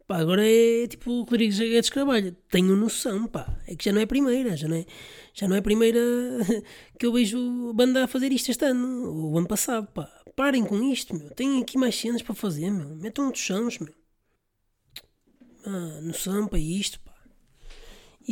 Pá, 0.06 0.18
agora 0.18 0.42
é 0.44 0.88
tipo 0.88 1.10
o 1.10 1.22
Rodrigues 1.22 1.58
Guedes 1.58 1.88
Carvalho. 1.88 2.36
Tenho 2.50 2.74
noção, 2.74 3.28
pá. 3.28 3.56
É 3.66 3.76
que 3.76 3.84
já 3.84 3.92
não 3.92 4.00
é 4.00 4.04
a 4.04 4.06
primeira, 4.08 4.56
já 4.56 4.66
não 4.66 4.76
é, 4.76 4.84
já 5.32 5.46
não 5.46 5.54
é 5.54 5.60
a 5.60 5.62
primeira 5.62 6.00
que 6.98 7.06
eu 7.06 7.12
vejo 7.12 7.70
a 7.70 7.72
banda 7.72 8.04
a 8.04 8.08
fazer 8.08 8.32
isto 8.32 8.50
este 8.50 8.64
ano, 8.64 9.08
ou 9.08 9.38
ano 9.38 9.46
passado, 9.46 9.86
pá. 9.86 10.10
Parem 10.34 10.64
com 10.64 10.82
isto, 10.82 11.14
meu. 11.14 11.30
Tenho 11.30 11.62
aqui 11.62 11.78
mais 11.78 11.94
cenas 11.94 12.22
para 12.22 12.34
fazer, 12.34 12.70
meu. 12.70 12.96
Metam 12.96 13.26
outros 13.26 13.44
chãos, 13.44 13.78
meu. 13.78 13.94
Ah, 15.64 16.00
noção 16.02 16.48
para 16.48 16.58
isto, 16.58 16.98
pá. 17.00 17.09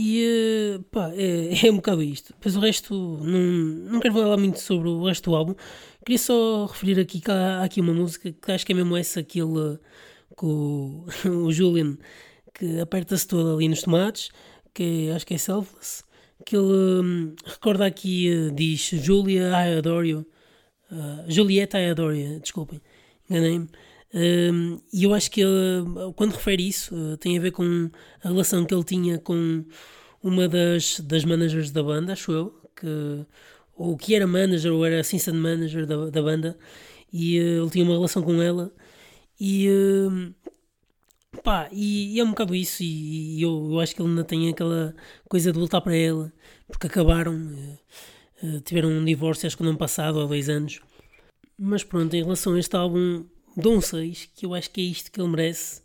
E, 0.01 0.77
eh, 0.77 0.79
pá, 0.93 1.11
é, 1.13 1.51
é 1.67 1.73
um 1.73 1.77
bocado 1.77 2.01
isto. 2.05 2.33
Depois 2.33 2.55
o 2.55 2.61
resto, 2.61 2.95
não, 3.21 3.41
não 3.93 4.01
quero 4.01 4.15
falar 4.15 4.37
muito 4.37 4.61
sobre 4.61 4.89
o 4.89 5.05
resto 5.05 5.31
do 5.31 5.37
álbum. 5.37 5.57
Queria 6.07 6.19
só 6.19 6.67
referir 6.67 7.01
aqui 7.01 7.21
que 7.21 7.31
há, 7.33 7.59
há 7.59 7.65
aqui 7.65 7.81
uma 7.81 7.93
música 7.93 8.31
que 8.31 8.53
acho 8.53 8.65
que 8.65 8.71
é 8.71 8.77
mesmo 8.77 8.97
essa 8.97 9.25
que 9.25 9.41
ele 9.41 9.77
com 10.37 11.05
o, 11.27 11.51
Julian, 11.51 11.99
que 12.55 12.79
aperta-se 12.79 13.27
todo 13.27 13.57
ali 13.57 13.69
nos 13.69 13.83
tomates, 13.83 14.31
que 14.73 15.11
acho 15.11 15.27
que 15.27 15.35
é 15.35 15.39
Selfless, 15.39 16.05
que 16.47 16.57
ele 16.57 17.03
hum, 17.03 17.35
recorda 17.45 17.85
aqui, 17.85 18.31
uh, 18.31 18.53
diz 18.53 18.81
Julia, 18.81 19.49
I 19.51 19.79
adore 19.79 20.09
you. 20.09 20.25
Uh, 20.93 21.25
Julieta, 21.29 21.77
I 21.81 21.91
adore 21.91 22.17
you, 22.17 22.39
desculpem, 22.39 22.81
enganei-me. 23.29 23.69
E 24.13 25.05
eu 25.05 25.13
acho 25.13 25.31
que 25.31 25.41
ele, 25.43 25.85
quando 26.17 26.33
refere 26.33 26.67
isso, 26.67 26.95
uh, 26.95 27.17
tem 27.19 27.37
a 27.37 27.41
ver 27.41 27.51
com 27.51 27.91
a 28.23 28.29
relação 28.29 28.65
que 28.65 28.75
ele 28.75 28.85
tinha 28.85 29.19
com 29.19 29.65
uma 30.23 30.49
das, 30.49 31.01
das 31.01 31.25
managers 31.25 31.71
da 31.71 31.83
banda, 31.83 32.13
acho 32.15 32.33
eu, 32.33 32.71
que, 32.75 33.27
ou 33.77 33.97
que 33.97 34.15
era 34.15 34.27
manager 34.27 34.73
ou 34.73 34.85
era 34.85 35.01
assistant 35.01 35.37
manager 35.37 35.87
da, 35.87 36.11
da 36.11 36.23
banda, 36.23 36.59
e 37.13 37.39
uh, 37.39 37.63
ele 37.63 37.71
tinha 37.71 37.85
uma 37.85 37.95
relação 37.95 38.23
com 38.23 38.41
ela 38.43 38.73
e, 39.41 39.69
pá, 41.45 41.69
e, 41.71 42.15
e, 42.15 42.21
é 42.21 42.25
um 42.25 42.31
bocado 42.31 42.55
isso. 42.55 42.83
E, 42.83 43.39
e 43.39 43.43
eu, 43.43 43.69
eu, 43.73 43.81
acho 43.81 43.95
que 43.95 44.03
ele 44.03 44.09
ainda 44.11 44.25
tem 44.25 44.49
aquela 44.49 44.95
coisa 45.29 45.53
de 45.53 45.59
voltar 45.59 45.81
para 45.81 45.97
ela, 45.97 46.33
porque 46.67 46.87
acabaram, 46.87 47.37
uh, 48.43 48.61
tiveram 48.63 48.91
um 48.91 49.05
divórcio, 49.05 49.47
acho 49.47 49.57
que 49.57 49.63
no 49.63 49.71
ano 49.71 49.79
passado, 49.79 50.21
há 50.21 50.27
dois 50.27 50.49
anos. 50.49 50.81
Mas 51.59 51.85
pronto, 51.85 52.15
em 52.15 52.23
relação 52.23 52.55
a 52.55 52.59
este 52.59 52.77
álbum, 52.77 53.25
dou 53.61 53.77
um 53.77 53.81
6, 53.81 54.31
que 54.35 54.47
eu 54.47 54.55
acho 54.55 54.71
que 54.71 54.81
é 54.81 54.85
isto 54.85 55.11
que 55.11 55.21
ele 55.21 55.29
merece. 55.29 55.83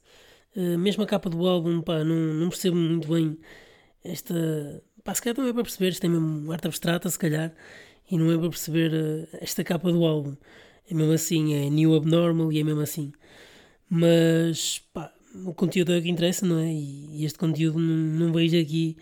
Uh, 0.56 0.78
mesmo 0.78 1.04
a 1.04 1.08
capa 1.08 1.30
do 1.30 1.48
álbum, 1.48 1.82
pá, 1.82 2.04
não, 2.04 2.16
não 2.16 2.50
percebo 2.50 2.78
muito 2.78 3.08
bem 3.08 3.38
esta. 4.04 4.84
Pá, 5.04 5.14
se 5.14 5.22
calhar 5.22 5.36
também 5.36 5.52
é 5.52 5.54
para 5.54 5.64
perceber, 5.64 5.90
isto 5.90 6.06
é 6.06 6.10
mesmo 6.10 6.52
arte 6.52 6.68
abstrata, 6.68 7.10
se 7.10 7.20
calhar, 7.20 7.54
e 8.10 8.18
não 8.18 8.32
é 8.32 8.38
para 8.38 8.50
perceber 8.50 9.28
esta 9.42 9.64
capa 9.64 9.92
do 9.92 10.06
álbum. 10.06 10.36
É 10.90 10.94
mesmo 10.94 11.14
assim, 11.14 11.54
é 11.54 11.70
New 11.70 11.96
Abnormal 11.96 12.52
e 12.52 12.60
é 12.60 12.64
mesmo 12.64 12.82
assim. 12.82 13.12
Mas 13.90 14.80
pá, 14.94 15.14
o 15.46 15.54
conteúdo 15.54 15.94
é 15.94 16.00
o 16.00 16.02
que 16.02 16.10
interessa, 16.10 16.46
não 16.46 16.60
é? 16.60 16.72
E 16.72 17.26
este 17.26 17.40
conteúdo 17.40 17.80
não, 17.80 18.28
não 18.28 18.34
vejo 18.34 18.60
aqui. 18.60 18.98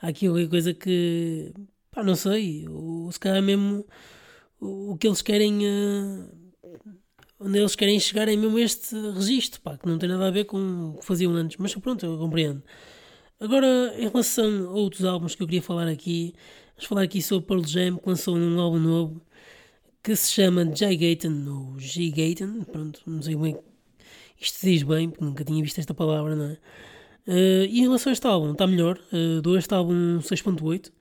Há 0.00 0.08
aqui 0.08 0.26
qualquer 0.28 0.48
coisa 0.48 0.74
que 0.74 1.52
pá, 1.90 2.02
não 2.02 2.14
sei. 2.16 2.68
Ou 2.68 3.10
se 3.12 3.20
calhar 3.20 3.42
mesmo 3.42 3.86
o, 4.60 4.92
o 4.92 4.98
que 4.98 5.06
eles 5.06 5.22
querem. 5.22 5.66
Uh, 5.66 6.40
onde 7.40 7.58
eles 7.58 7.74
querem 7.74 7.98
chegar 7.98 8.28
é 8.28 8.36
mesmo 8.36 8.58
este 8.58 8.94
registro, 9.12 9.60
pá, 9.60 9.76
que 9.76 9.86
não 9.86 9.98
tem 9.98 10.08
nada 10.08 10.28
a 10.28 10.30
ver 10.30 10.44
com 10.44 10.90
o 10.90 10.98
que 10.98 11.06
faziam 11.06 11.32
antes. 11.32 11.56
Mas 11.58 11.74
pronto, 11.74 12.04
eu 12.04 12.18
compreendo. 12.18 12.62
Agora, 13.40 13.94
em 13.96 14.08
relação 14.08 14.68
a 14.68 14.72
outros 14.72 15.04
álbuns 15.04 15.34
que 15.34 15.42
eu 15.42 15.46
queria 15.46 15.62
falar 15.62 15.88
aqui, 15.88 16.34
vamos 16.76 16.84
falar 16.84 17.02
aqui 17.02 17.22
sobre 17.22 17.46
Pearl 17.46 17.64
Jam, 17.64 17.96
que 17.96 18.08
lançou 18.08 18.36
um 18.36 18.60
álbum 18.60 18.78
novo 18.78 19.22
que 20.02 20.14
se 20.14 20.32
chama 20.32 20.64
Jay 20.74 20.96
Gayton, 20.96 21.46
ou 21.48 21.78
G 21.78 22.10
Gayton, 22.10 22.64
pronto, 22.64 23.02
não 23.06 23.22
sei 23.22 23.36
bem 23.36 23.56
isto 24.40 24.58
diz 24.64 24.82
bem, 24.82 25.10
porque 25.10 25.24
nunca 25.24 25.44
tinha 25.44 25.62
visto 25.62 25.78
esta 25.78 25.92
palavra, 25.92 26.34
não 26.34 26.46
é? 26.46 26.58
Uh, 27.28 27.66
e 27.68 27.80
em 27.80 27.82
relação 27.82 28.10
a 28.10 28.14
este 28.14 28.26
álbum, 28.26 28.52
está 28.52 28.66
melhor. 28.66 28.98
Uh, 29.12 29.42
dou 29.42 29.56
este 29.58 29.72
álbum 29.74 30.18
6.8. 30.20 30.88
Uh, 30.88 30.92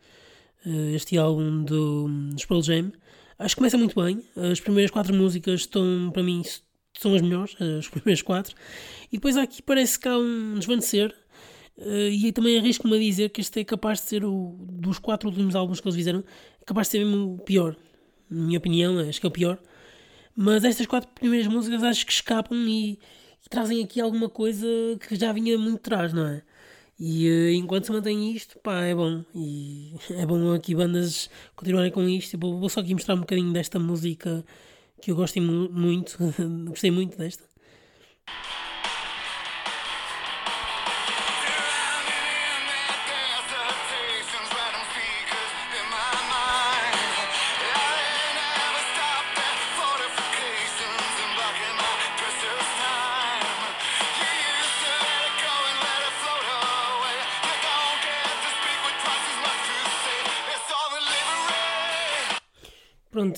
eh, 0.65 0.95
este 0.95 1.17
álbum 1.17 1.63
do, 1.63 2.09
do 2.09 2.47
Pearl 2.47 2.61
Jam. 2.61 2.91
Acho 3.39 3.55
que 3.55 3.59
começa 3.59 3.77
muito 3.77 3.95
bem. 3.99 4.21
As 4.51 4.59
primeiras 4.59 4.91
quatro 4.91 5.15
músicas 5.15 5.61
estão, 5.61 6.11
para 6.11 6.21
mim, 6.21 6.43
são 6.97 7.15
as 7.15 7.21
melhores. 7.21 7.55
As 7.79 7.87
primeiras 7.87 8.21
quatro. 8.21 8.53
E 9.09 9.15
depois 9.15 9.37
aqui 9.37 9.61
parece 9.61 9.97
que 9.97 10.09
há 10.09 10.17
um 10.17 10.55
desvanecer. 10.55 11.15
Uh, 11.77 12.09
e 12.09 12.33
também 12.33 12.59
arrisco-me 12.59 12.97
a 12.97 12.99
dizer 12.99 13.29
que 13.29 13.39
este 13.39 13.61
é 13.61 13.63
capaz 13.63 14.01
de 14.01 14.09
ser 14.09 14.25
o 14.25 14.57
dos 14.59 14.99
quatro 14.99 15.29
últimos 15.29 15.55
álbuns 15.55 15.79
que 15.79 15.87
eles 15.87 15.95
fizeram, 15.95 16.21
é 16.61 16.65
capaz 16.65 16.87
de 16.87 16.91
ser 16.91 17.05
mesmo 17.05 17.35
o 17.35 17.39
pior. 17.39 17.77
Na 18.29 18.45
minha 18.45 18.57
opinião, 18.57 18.99
acho 18.99 19.21
que 19.21 19.25
é 19.25 19.29
o 19.29 19.31
pior. 19.31 19.57
Mas 20.35 20.65
estas 20.65 20.85
quatro 20.85 21.09
primeiras 21.15 21.47
músicas 21.47 21.81
acho 21.81 22.05
que 22.05 22.11
escapam 22.11 22.57
e, 22.67 22.91
e 22.93 23.49
trazem 23.49 23.81
aqui 23.81 24.01
alguma 24.01 24.29
coisa 24.29 24.67
que 25.07 25.15
já 25.15 25.31
vinha 25.31 25.57
muito 25.57 25.77
atrás, 25.77 26.11
não 26.11 26.27
é? 26.27 26.43
E 26.99 27.29
uh, 27.29 27.49
enquanto 27.53 27.85
se 27.85 27.91
mantém 27.91 28.31
isto, 28.35 28.59
pá, 28.59 28.81
é 28.81 28.93
bom. 28.93 29.23
E 29.33 29.93
é 30.11 30.25
bom 30.25 30.53
aqui 30.53 30.75
bandas 30.75 31.29
continuarem 31.55 31.91
com 31.91 32.03
isto. 32.07 32.37
Vou, 32.37 32.59
vou 32.59 32.69
só 32.69 32.81
aqui 32.81 32.93
mostrar 32.93 33.15
um 33.15 33.21
bocadinho 33.21 33.53
desta 33.53 33.79
música 33.79 34.43
que 35.01 35.11
eu 35.11 35.15
gosto 35.15 35.41
muito, 35.41 36.17
gostei 36.67 36.91
muito 36.91 37.17
desta. 37.17 37.43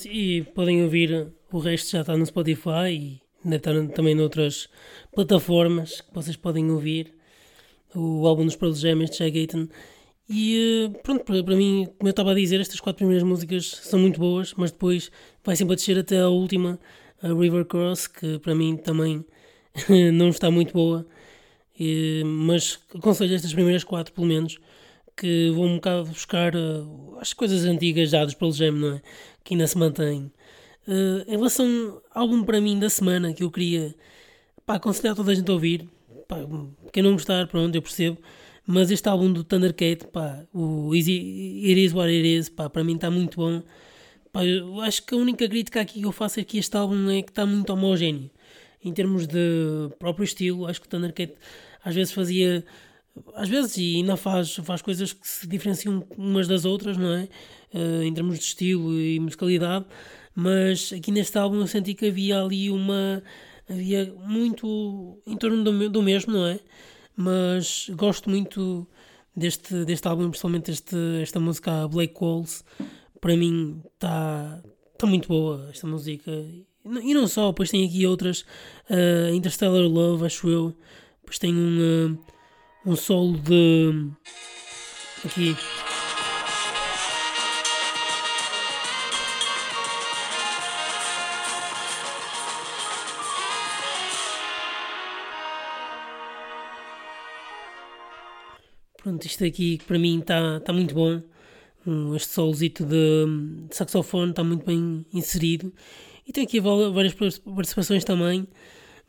Pronto, 0.02 0.08
e 0.08 0.42
podem 0.42 0.82
ouvir 0.82 1.28
o 1.52 1.58
resto 1.58 1.90
já 1.92 2.00
está 2.00 2.16
no 2.16 2.26
Spotify 2.26 2.90
e 2.90 3.20
ainda 3.44 3.56
está 3.56 3.70
também 3.94 4.14
noutras 4.14 4.68
plataformas 5.14 6.00
que 6.00 6.12
vocês 6.12 6.36
podem 6.36 6.70
ouvir. 6.70 7.14
O 7.94 8.26
álbum 8.26 8.44
dos 8.44 8.56
Pearl 8.56 8.74
Jam, 8.74 9.02
este 9.02 9.18
Jay 9.18 9.30
Gayton. 9.30 9.68
E 10.28 10.90
pronto, 11.02 11.24
para, 11.24 11.44
para 11.44 11.54
mim, 11.54 11.86
como 11.98 12.08
eu 12.08 12.10
estava 12.10 12.32
a 12.32 12.34
dizer, 12.34 12.60
estas 12.60 12.80
quatro 12.80 12.98
primeiras 12.98 13.22
músicas 13.22 13.66
são 13.66 14.00
muito 14.00 14.18
boas, 14.18 14.54
mas 14.56 14.72
depois 14.72 15.10
vai 15.44 15.54
sempre 15.54 15.74
a 15.74 15.76
descer 15.76 15.98
até 15.98 16.18
a 16.18 16.28
última, 16.28 16.80
a 17.22 17.28
River 17.28 17.64
Cross, 17.66 18.06
que 18.08 18.38
para 18.38 18.54
mim 18.54 18.76
também 18.76 19.24
não 20.12 20.30
está 20.30 20.50
muito 20.50 20.72
boa. 20.72 21.06
E, 21.78 22.22
mas 22.24 22.80
aconselho 22.94 23.34
estas 23.34 23.52
primeiras 23.52 23.84
quatro, 23.84 24.12
pelo 24.12 24.26
menos, 24.26 24.58
que 25.16 25.50
vão 25.50 25.64
um 25.64 25.74
bocado 25.76 26.04
buscar 26.06 26.54
uh, 26.54 27.18
as 27.20 27.32
coisas 27.32 27.64
antigas 27.64 28.10
dos 28.10 28.34
Pearl 28.34 28.52
Jam, 28.52 28.72
não 28.72 28.96
é? 28.96 29.02
Que 29.44 29.54
ainda 29.54 29.66
se 29.66 29.76
mantém. 29.78 30.32
Uh, 30.86 31.22
em 31.28 31.36
relação 31.36 32.00
ao 32.12 32.22
álbum 32.22 32.42
para 32.44 32.60
mim 32.60 32.78
da 32.78 32.90
semana 32.90 33.32
que 33.32 33.44
eu 33.44 33.50
queria 33.50 33.94
pá, 34.66 34.74
aconselhar 34.74 35.14
toda 35.14 35.30
a 35.32 35.34
gente 35.34 35.48
a 35.50 35.54
ouvir, 35.54 35.88
pá, 36.26 36.36
quem 36.92 37.02
não 37.02 37.12
gostar, 37.12 37.46
pronto, 37.46 37.74
eu 37.74 37.82
percebo. 37.82 38.18
Mas 38.66 38.90
este 38.90 39.08
álbum 39.08 39.32
do 39.32 39.42
Thundercat, 39.44 40.06
pá, 40.08 40.44
o 40.52 40.94
Easy, 40.94 41.64
It 41.66 41.84
Is 41.84 41.92
What 41.92 42.08
It 42.10 42.26
Is, 42.38 42.48
pá, 42.48 42.70
para 42.70 42.84
mim 42.84 42.94
está 42.94 43.10
muito 43.10 43.36
bom. 43.36 43.62
Pá, 44.32 44.44
eu 44.44 44.80
acho 44.80 45.04
que 45.04 45.14
a 45.14 45.18
única 45.18 45.48
crítica 45.48 45.80
aqui 45.80 46.00
que 46.00 46.06
eu 46.06 46.12
faço 46.12 46.40
é 46.40 46.44
que 46.44 46.58
este 46.58 46.76
álbum 46.76 47.10
é 47.10 47.22
que 47.22 47.30
está 47.30 47.44
muito 47.44 47.72
homogéneo. 47.72 48.30
Em 48.84 48.92
termos 48.92 49.26
de 49.26 49.90
próprio 49.98 50.24
estilo, 50.24 50.66
acho 50.66 50.80
que 50.80 50.86
o 50.86 50.90
Thundercat 50.90 51.34
às 51.84 51.94
vezes 51.94 52.12
fazia 52.12 52.64
às 53.34 53.48
vezes 53.48 53.76
e 53.76 53.96
ainda 53.96 54.16
faz, 54.16 54.56
faz 54.56 54.82
coisas 54.82 55.12
que 55.12 55.26
se 55.26 55.46
diferenciam 55.46 56.04
umas 56.16 56.48
das 56.48 56.64
outras, 56.64 56.96
não 56.96 57.12
é? 57.12 57.28
Uh, 57.74 58.02
em 58.02 58.12
termos 58.12 58.38
de 58.38 58.44
estilo 58.44 58.98
e 58.98 59.18
musicalidade, 59.20 59.86
mas 60.34 60.92
aqui 60.92 61.10
neste 61.10 61.36
álbum 61.38 61.60
eu 61.60 61.66
senti 61.66 61.94
que 61.94 62.06
havia 62.06 62.40
ali 62.40 62.70
uma. 62.70 63.22
havia 63.68 64.12
muito 64.26 65.20
em 65.26 65.36
torno 65.36 65.62
do, 65.62 65.90
do 65.90 66.02
mesmo, 66.02 66.32
não 66.32 66.46
é? 66.46 66.60
Mas 67.16 67.90
gosto 67.90 68.30
muito 68.30 68.86
deste, 69.36 69.84
deste 69.84 70.08
álbum, 70.08 70.28
principalmente 70.30 70.70
este, 70.70 70.96
esta 71.22 71.38
música 71.38 71.86
Black 71.88 72.14
Walls. 72.20 72.64
Para 73.20 73.36
mim 73.36 73.82
está 73.94 74.62
tá 74.98 75.06
muito 75.06 75.28
boa 75.28 75.68
esta 75.70 75.86
música. 75.86 76.30
E 76.84 77.14
não 77.14 77.28
só, 77.28 77.48
depois 77.48 77.70
tem 77.70 77.86
aqui 77.86 78.06
outras, 78.06 78.40
uh, 78.90 79.32
Interstellar 79.34 79.82
Love, 79.82 80.26
acho 80.26 80.48
eu. 80.48 80.76
Depois 81.20 81.38
tem 81.38 81.54
um. 81.54 82.12
Uh, 82.12 82.32
um 82.84 82.96
solo 82.96 83.38
de. 83.38 84.10
Aqui. 85.24 85.56
Pronto, 99.02 99.24
isto 99.26 99.44
aqui 99.44 99.80
para 99.86 99.98
mim 99.98 100.20
está 100.20 100.60
tá 100.60 100.72
muito 100.72 100.94
bom. 100.94 101.22
Este 102.14 102.28
solozito 102.28 102.84
de, 102.84 103.26
de 103.68 103.76
saxofone 103.76 104.30
está 104.30 104.44
muito 104.44 104.64
bem 104.64 105.04
inserido. 105.12 105.72
E 106.26 106.32
tem 106.32 106.44
aqui 106.44 106.60
várias 106.60 107.14
participações 107.14 108.04
também 108.04 108.46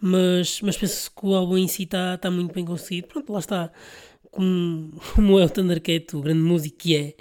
mas, 0.05 0.59
mas 0.61 0.75
penso 0.75 1.09
que 1.09 1.25
o 1.25 1.33
álbum 1.33 1.57
em 1.57 1.65
si 1.65 1.83
está 1.83 2.17
tá 2.17 2.29
muito 2.29 2.53
bem 2.53 2.65
conseguido. 2.65 3.07
Pronto, 3.07 3.31
lá 3.31 3.39
está. 3.39 3.71
Como, 4.31 4.91
como 5.15 5.39
é 5.39 5.45
o 5.45 5.49
Thundercat, 5.49 6.13
o 6.17 6.21
grande 6.21 6.41
músico 6.41 6.77
que 6.77 6.95
é 6.97 7.15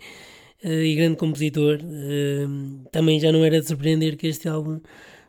uh, 0.65 0.83
e 0.83 0.97
grande 0.97 1.17
compositor, 1.17 1.79
uh, 1.79 2.89
também 2.91 3.21
já 3.21 3.31
não 3.31 3.45
era 3.45 3.61
de 3.61 3.69
surpreender 3.69 4.17
que 4.17 4.27
este 4.27 4.49
álbum 4.49 4.81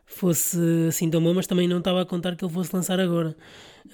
fosse 0.04 0.58
assim 0.88 1.08
tão 1.08 1.22
bom, 1.22 1.32
mas 1.32 1.46
também 1.46 1.68
não 1.68 1.78
estava 1.78 2.02
a 2.02 2.04
contar 2.04 2.34
que 2.34 2.44
ele 2.44 2.52
fosse 2.52 2.74
lançar 2.74 2.98
agora. 2.98 3.36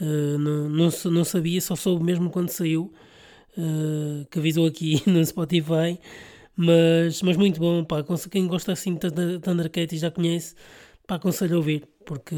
Uh, 0.01 0.39
não, 0.39 0.69
não, 0.71 0.89
não, 1.11 1.25
sabia, 1.25 1.61
só 1.61 1.77
soube 1.77 2.03
mesmo 2.03 2.31
quando 2.31 2.49
saiu, 2.49 2.91
que 4.31 4.39
avisou 4.39 4.67
aqui 4.67 5.03
no 5.07 5.23
Spotify. 5.23 6.01
Mas, 6.57 7.21
mas 7.21 7.37
muito 7.37 7.61
bom, 7.61 7.85
pá, 7.85 8.03
quem 8.31 8.47
gosta 8.47 8.73
assim 8.73 8.95
de 8.95 9.39
Thundercat 9.41 9.95
e 9.95 9.99
já 9.99 10.11
conhece, 10.11 10.55
pá, 11.07 11.17
aconselho 11.17 11.57
a 11.57 11.59
ouvir, 11.59 11.87
porque 12.07 12.35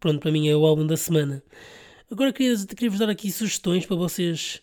pronto, 0.00 0.20
para 0.20 0.32
mim 0.32 0.48
é 0.48 0.56
o 0.56 0.66
álbum 0.66 0.86
da 0.86 0.96
semana. 0.96 1.42
Agora 2.10 2.32
queria, 2.32 2.56
queria 2.66 2.90
vos 2.90 2.98
dar 2.98 3.10
aqui 3.10 3.30
sugestões 3.30 3.86
para 3.86 3.96
vocês 3.96 4.60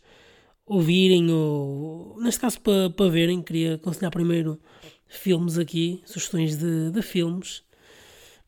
ouvirem 0.65 1.31
ou, 1.31 2.17
neste 2.21 2.41
caso, 2.41 2.59
para, 2.59 2.89
para 2.89 3.09
verem. 3.09 3.41
Queria 3.41 3.75
aconselhar 3.75 4.11
primeiro 4.11 4.59
filmes 5.07 5.57
aqui, 5.57 6.01
sugestões 6.05 6.57
de, 6.57 6.91
de 6.91 7.01
filmes, 7.01 7.63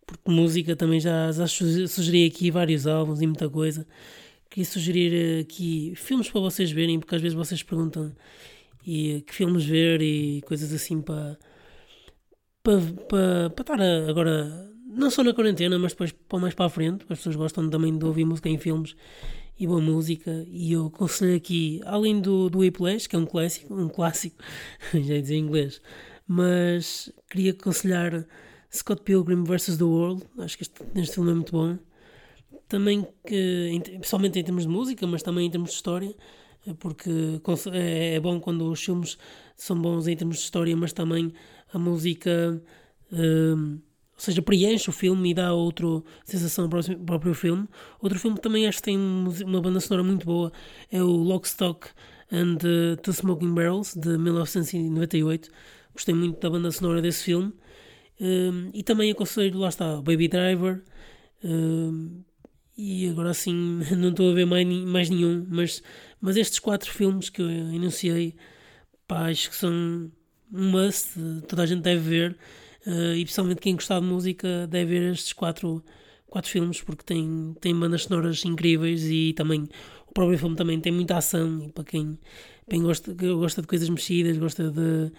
porque 0.06 0.30
música 0.30 0.76
também 0.76 1.00
já, 1.00 1.32
já 1.32 1.48
sugeri 1.48 2.26
aqui 2.26 2.52
vários 2.52 2.86
álbuns 2.88 3.22
e 3.22 3.28
muita 3.28 3.50
coisa. 3.50 3.88
Queria 4.50 4.66
sugerir 4.66 5.42
aqui 5.42 5.94
filmes 5.96 6.30
para 6.30 6.42
vocês 6.42 6.72
verem, 6.72 7.00
porque 7.00 7.16
às 7.16 7.22
vezes 7.22 7.38
vocês 7.38 7.64
perguntam 7.64 8.14
e 8.86 9.22
que 9.28 9.34
filmes 9.34 9.64
ver 9.64 10.02
e 10.02 10.42
coisas 10.42 10.74
assim 10.74 11.02
para 11.02 11.38
para, 12.64 12.82
para, 13.08 13.50
para 13.52 13.62
estar 13.62 14.10
agora 14.10 14.69
não 14.92 15.12
só 15.12 15.24
na 15.24 15.34
quarentena, 15.34 15.78
mas 15.78 15.94
depois 15.94 16.14
mais 16.42 16.56
para 16.56 16.66
a 16.66 16.70
frente, 16.70 17.04
as 17.10 17.20
pessoas 17.20 17.36
gostam 17.36 17.70
também 17.70 17.96
de 17.96 18.04
ouvir 18.04 18.26
música 18.26 18.50
em 18.50 18.58
filmes 18.58 18.96
e 19.58 19.68
boa 19.68 19.80
música. 19.80 20.46
E 20.50 20.72
eu 20.72 20.88
aconselho 20.88 21.36
aqui, 21.36 21.80
além 21.86 22.20
do, 22.20 22.50
do 22.50 22.60
Whiplash, 22.60 23.08
que 23.08 23.16
é 23.16 23.20
um 23.20 23.26
clássico, 23.26 23.74
um 23.74 23.88
clássico, 23.88 24.38
já 24.92 25.00
ia 25.14 25.22
dizer 25.22 25.36
em 25.36 25.44
inglês, 25.44 25.80
mas 26.28 27.12
queria 27.30 27.52
aconselhar 27.52 28.26
Scott 28.74 29.04
Pilgrim 29.04 29.44
vs. 29.44 29.78
The 29.78 29.84
World, 29.84 30.24
acho 30.40 30.58
que 30.58 30.64
este, 30.64 30.82
este 30.96 31.16
filme 31.16 31.32
é 31.32 31.34
muito 31.36 31.52
bom. 31.52 31.78
Também, 32.68 33.08
que, 33.26 33.82
pessoalmente 34.00 34.40
em 34.40 34.44
termos 34.44 34.64
de 34.64 34.70
música, 34.70 35.06
mas 35.06 35.22
também 35.22 35.48
em 35.48 35.52
termos 35.52 35.70
de 35.70 35.76
história, 35.76 36.16
porque 36.80 37.40
é, 37.74 38.16
é 38.16 38.20
bom 38.20 38.40
quando 38.40 38.70
os 38.72 38.84
filmes 38.84 39.18
são 39.56 39.80
bons 39.80 40.08
em 40.08 40.16
termos 40.16 40.38
de 40.38 40.44
história, 40.44 40.76
mas 40.76 40.94
também 40.94 41.32
a 41.72 41.78
música. 41.78 42.62
Um, 43.12 43.80
ou 44.20 44.24
seja, 44.26 44.42
preenche 44.42 44.90
o 44.90 44.92
filme 44.92 45.32
e 45.32 45.34
dá 45.34 45.54
outra 45.54 45.88
sensação 46.26 46.66
ao 46.66 46.70
próprio 47.06 47.34
filme. 47.34 47.70
Outro 48.02 48.20
filme 48.20 48.36
que 48.36 48.44
também 48.44 48.68
acho 48.68 48.80
que 48.80 48.84
tem 48.84 48.98
uma 48.98 49.62
banda 49.62 49.80
sonora 49.80 50.04
muito 50.04 50.26
boa 50.26 50.52
é 50.92 51.02
o 51.02 51.08
Lock, 51.08 51.48
Stock 51.48 51.88
and 52.30 52.58
Two 53.02 53.14
Smoking 53.14 53.54
Barrels, 53.54 53.96
de 53.96 54.18
1998. 54.18 55.50
Gostei 55.94 56.14
muito 56.14 56.38
da 56.38 56.50
banda 56.50 56.70
sonora 56.70 57.02
desse 57.02 57.24
filme. 57.24 57.54
Um, 58.20 58.70
e 58.74 58.84
também 58.84 59.10
aconselho, 59.10 59.58
lá 59.58 59.70
está, 59.70 60.02
Baby 60.02 60.28
Driver. 60.28 60.84
Um, 61.42 62.22
e 62.78 63.08
agora 63.08 63.34
sim, 63.34 63.54
não 63.96 64.10
estou 64.10 64.32
a 64.32 64.34
ver 64.34 64.46
mais, 64.46 64.68
mais 64.68 65.10
nenhum, 65.10 65.48
mas, 65.50 65.82
mas 66.20 66.36
estes 66.36 66.60
quatro 66.60 66.92
filmes 66.92 67.30
que 67.30 67.42
eu 67.42 67.50
enunciei, 67.50 68.36
pá, 69.08 69.30
acho 69.30 69.50
que 69.50 69.56
são 69.56 69.72
um 70.52 70.72
must, 70.72 71.14
toda 71.48 71.64
a 71.64 71.66
gente 71.66 71.84
deve 71.84 72.02
ver. 72.02 72.38
Uh, 72.90 73.14
e 73.14 73.24
principalmente 73.24 73.62
quem 73.62 73.76
gostar 73.76 74.00
de 74.00 74.06
música 74.08 74.66
deve 74.66 75.00
ver 75.00 75.12
estes 75.12 75.32
quatro, 75.32 75.84
quatro 76.26 76.50
filmes 76.50 76.82
porque 76.82 77.04
tem, 77.04 77.56
tem 77.62 77.80
bandas 77.80 78.06
sonoras 78.06 78.44
incríveis 78.44 79.06
e 79.06 79.32
também 79.34 79.70
o 80.08 80.12
próprio 80.12 80.40
filme 80.40 80.56
também 80.56 80.80
tem 80.82 80.92
muita 80.92 81.18
ação 81.18 81.62
e 81.62 81.72
para 81.72 81.84
quem, 81.84 82.18
quem 82.68 82.82
gosta, 82.82 83.14
gosta 83.14 83.62
de 83.62 83.68
coisas 83.68 83.88
mexidas, 83.90 84.40
gosta 84.40 84.72
de 84.72 85.12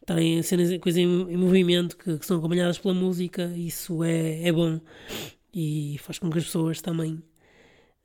estar 0.00 0.22
em 0.22 0.40
cenas, 0.40 0.78
coisas 0.78 1.00
em, 1.00 1.32
em 1.32 1.36
movimento 1.36 1.96
que, 1.96 2.16
que, 2.16 2.24
são 2.24 2.38
acompanhadas 2.38 2.78
pela 2.78 2.94
música, 2.94 3.52
isso 3.56 4.04
é, 4.04 4.44
é 4.44 4.52
bom 4.52 4.80
e 5.52 5.98
faz 5.98 6.20
com 6.20 6.30
que 6.30 6.38
as 6.38 6.44
pessoas 6.44 6.80
também 6.80 7.20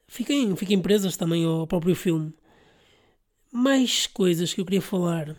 fiquem, 0.07 0.55
fiquem 0.55 0.81
presas 0.81 1.15
também 1.15 1.45
ao 1.45 1.67
próprio 1.67 1.93
filme. 1.93 2.33
Mais 3.51 4.07
coisas 4.07 4.51
que 4.51 4.61
eu 4.61 4.65
queria 4.65 4.81
falar. 4.81 5.35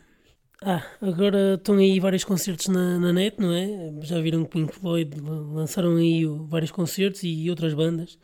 Ah, 0.64 0.87
agora 1.01 1.55
estão 1.55 1.77
aí 1.77 1.98
vários 1.98 2.22
concertos 2.22 2.68
na, 2.68 2.96
na 2.96 3.12
net, 3.12 3.37
não 3.40 3.53
é? 3.53 3.92
Já 4.03 4.20
viram 4.20 4.44
que 4.44 4.51
Pink 4.51 4.72
Floyd 4.72 5.20
lançaram 5.20 5.96
aí 5.96 6.25
vários 6.46 6.70
concertos 6.70 7.25
e 7.25 7.51
outras 7.51 7.75
bandas 7.75 8.16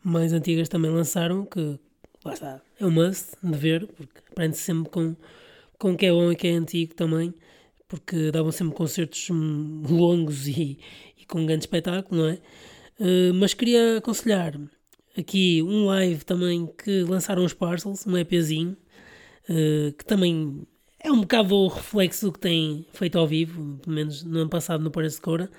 mais 0.00 0.32
antigas 0.32 0.68
também 0.68 0.88
lançaram, 0.88 1.44
que 1.44 1.80
lá 2.24 2.32
está, 2.32 2.62
é 2.78 2.86
um 2.86 2.92
must 2.92 3.32
de 3.42 3.58
ver, 3.58 3.88
porque 3.88 4.20
aprende-se 4.30 4.62
sempre 4.62 4.88
com, 4.88 5.16
com 5.78 5.92
o 5.92 5.96
que 5.96 6.06
é 6.06 6.12
bom 6.12 6.30
e 6.30 6.36
que 6.36 6.46
é 6.46 6.52
antigo 6.52 6.94
também, 6.94 7.34
porque 7.88 8.30
davam 8.30 8.52
sempre 8.52 8.76
concertos 8.76 9.28
longos 9.28 10.46
e, 10.46 10.78
e 11.18 11.24
com 11.26 11.40
um 11.40 11.46
grande 11.46 11.64
espetáculo, 11.64 12.22
não 12.22 12.28
é? 12.28 12.34
Uh, 13.00 13.34
mas 13.34 13.52
queria 13.52 13.98
aconselhar 13.98 14.54
aqui 15.18 15.60
um 15.60 15.86
live 15.86 16.24
também 16.24 16.66
que 16.66 17.02
lançaram 17.02 17.44
os 17.44 17.52
Parcels, 17.52 18.06
um 18.06 18.16
EPzinho, 18.16 18.76
uh, 19.48 19.92
que 19.92 20.04
também 20.04 20.64
é 21.02 21.10
um 21.10 21.22
bocado 21.22 21.54
o 21.54 21.68
reflexo 21.68 22.26
do 22.26 22.32
que 22.32 22.38
tem 22.38 22.86
feito 22.92 23.18
ao 23.18 23.26
vivo, 23.26 23.78
pelo 23.78 23.94
menos 23.94 24.22
no 24.22 24.40
ano 24.40 24.50
passado 24.50 24.84
no 24.84 24.90
Paris 24.90 25.18
Cora. 25.18 25.50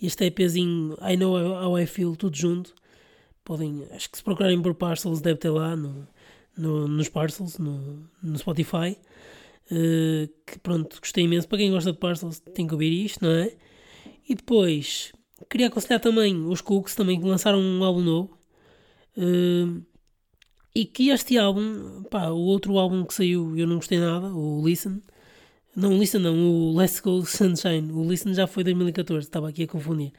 Este 0.00 0.24
EPzinho 0.24 0.96
I 1.00 1.16
Know 1.16 1.36
How 1.36 1.78
I 1.78 1.86
Feel, 1.86 2.16
tudo 2.16 2.36
junto. 2.36 2.74
Podem, 3.44 3.86
acho 3.92 4.10
que 4.10 4.18
se 4.18 4.24
procurarem 4.24 4.60
por 4.60 4.74
Parcels, 4.74 5.20
deve 5.20 5.38
ter 5.38 5.50
lá 5.50 5.76
no, 5.76 6.08
no 6.56 6.88
nos 6.88 7.08
Parcels, 7.08 7.58
no, 7.58 8.08
no 8.20 8.38
Spotify. 8.38 8.98
Uh, 9.70 10.28
que 10.44 10.58
pronto, 10.60 10.98
gostei 10.98 11.24
imenso. 11.24 11.46
Para 11.46 11.58
quem 11.58 11.70
gosta 11.70 11.92
de 11.92 11.98
Parcels, 11.98 12.40
tem 12.40 12.66
que 12.66 12.72
ouvir 12.72 13.04
isto, 13.04 13.24
não 13.24 13.30
é? 13.30 13.56
E 14.28 14.34
depois, 14.34 15.12
queria 15.48 15.68
aconselhar 15.68 16.00
também 16.00 16.44
os 16.44 16.60
Cooks, 16.60 16.96
também 16.96 17.20
que 17.20 17.26
lançaram 17.26 17.60
um 17.60 17.84
álbum 17.84 18.00
novo. 18.00 18.38
Uh, 19.16 19.80
E 20.74 20.86
que 20.86 21.10
este 21.10 21.36
álbum, 21.36 22.02
pá, 22.04 22.28
o 22.28 22.38
outro 22.38 22.78
álbum 22.78 23.04
que 23.04 23.12
saiu 23.12 23.56
eu 23.58 23.66
não 23.66 23.76
gostei 23.76 23.98
nada, 23.98 24.28
o 24.28 24.66
Listen. 24.66 25.02
Não, 25.76 25.94
o 25.94 25.98
Listen 25.98 26.20
não, 26.20 26.34
o 26.34 26.76
Let's 26.76 27.00
Go 27.00 27.24
Sunshine. 27.26 27.92
O 27.92 28.08
Listen 28.08 28.32
já 28.34 28.46
foi 28.46 28.64
2014, 28.64 29.26
estava 29.26 29.48
aqui 29.48 29.64
a 29.64 29.66
confundir. 29.66 30.12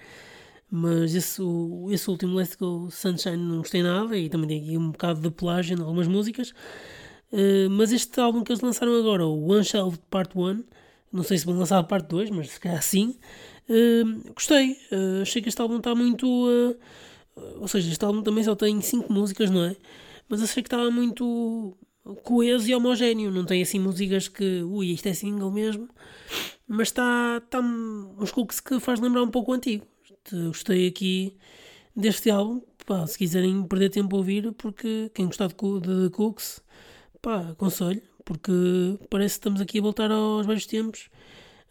Mas 0.69 1.13
esse, 1.15 1.41
o, 1.41 1.87
esse 1.91 2.09
último 2.09 2.35
Let's 2.35 2.55
Go 2.55 2.89
Sunshine 2.91 3.37
não 3.37 3.57
gostei 3.59 3.83
nada 3.83 4.17
e 4.17 4.29
também 4.29 4.47
tem 4.47 4.61
aqui 4.61 4.77
um 4.77 4.91
bocado 4.91 5.21
de 5.21 5.31
plágio 5.31 5.77
em 5.77 5.81
algumas 5.81 6.07
músicas. 6.07 6.53
Uh, 7.31 7.67
mas 7.71 7.91
este 7.91 8.19
álbum 8.19 8.43
que 8.43 8.51
eles 8.51 8.61
lançaram 8.61 8.95
agora, 8.95 9.25
o 9.25 9.51
One 9.51 9.63
Shell 9.65 9.93
Part 10.11 10.37
1, 10.37 10.63
não 11.11 11.23
sei 11.23 11.39
se 11.39 11.45
vão 11.45 11.57
lançar 11.57 11.79
a 11.79 11.83
parte 11.83 12.09
2, 12.09 12.29
mas 12.29 12.49
se 12.49 12.59
calhar 12.59 12.81
sim. 12.83 13.15
Uh, 13.67 14.33
gostei, 14.33 14.73
uh, 14.91 15.23
achei 15.23 15.41
que 15.41 15.49
este 15.49 15.59
álbum 15.59 15.77
está 15.77 15.95
muito. 15.95 16.27
ou 17.59 17.67
seja, 17.67 17.91
este 17.91 18.05
álbum 18.05 18.21
também 18.21 18.43
só 18.43 18.55
tem 18.55 18.79
5 18.79 19.11
músicas, 19.11 19.49
não 19.49 19.63
é? 19.65 19.75
Mas 20.27 20.41
achei 20.41 20.63
que 20.63 20.67
estava 20.67 20.89
muito 20.89 21.77
coeso 22.23 22.69
e 22.69 22.75
homogéneo. 22.75 23.31
Não 23.31 23.45
tem 23.45 23.61
assim 23.61 23.79
músicas 23.79 24.27
que, 24.27 24.63
ui, 24.63 24.87
isto 24.87 25.07
é 25.07 25.13
single 25.13 25.51
mesmo, 25.51 25.87
mas 26.67 26.89
está 26.89 27.41
tá 27.49 27.59
uns 27.59 28.31
cooks 28.31 28.59
que 28.59 28.79
faz 28.79 28.99
lembrar 28.99 29.23
um 29.23 29.31
pouco 29.31 29.51
o 29.51 29.55
antigo. 29.55 29.85
Gostei 30.31 30.87
aqui 30.87 31.37
deste 31.95 32.29
álbum. 32.29 32.61
Pá, 32.85 33.07
se 33.07 33.17
quiserem 33.17 33.63
perder 33.65 33.89
tempo 33.89 34.15
a 34.15 34.19
ouvir, 34.19 34.51
porque 34.53 35.09
quem 35.13 35.27
gostar 35.27 35.47
de, 35.47 35.53
de 35.53 36.09
Cooks, 36.09 36.61
pá, 37.21 37.51
aconselho, 37.51 38.01
porque 38.25 38.51
parece 39.09 39.35
que 39.35 39.39
estamos 39.39 39.61
aqui 39.61 39.79
a 39.79 39.81
voltar 39.81 40.11
aos 40.11 40.45
velhos 40.45 40.65
tempos. 40.65 41.09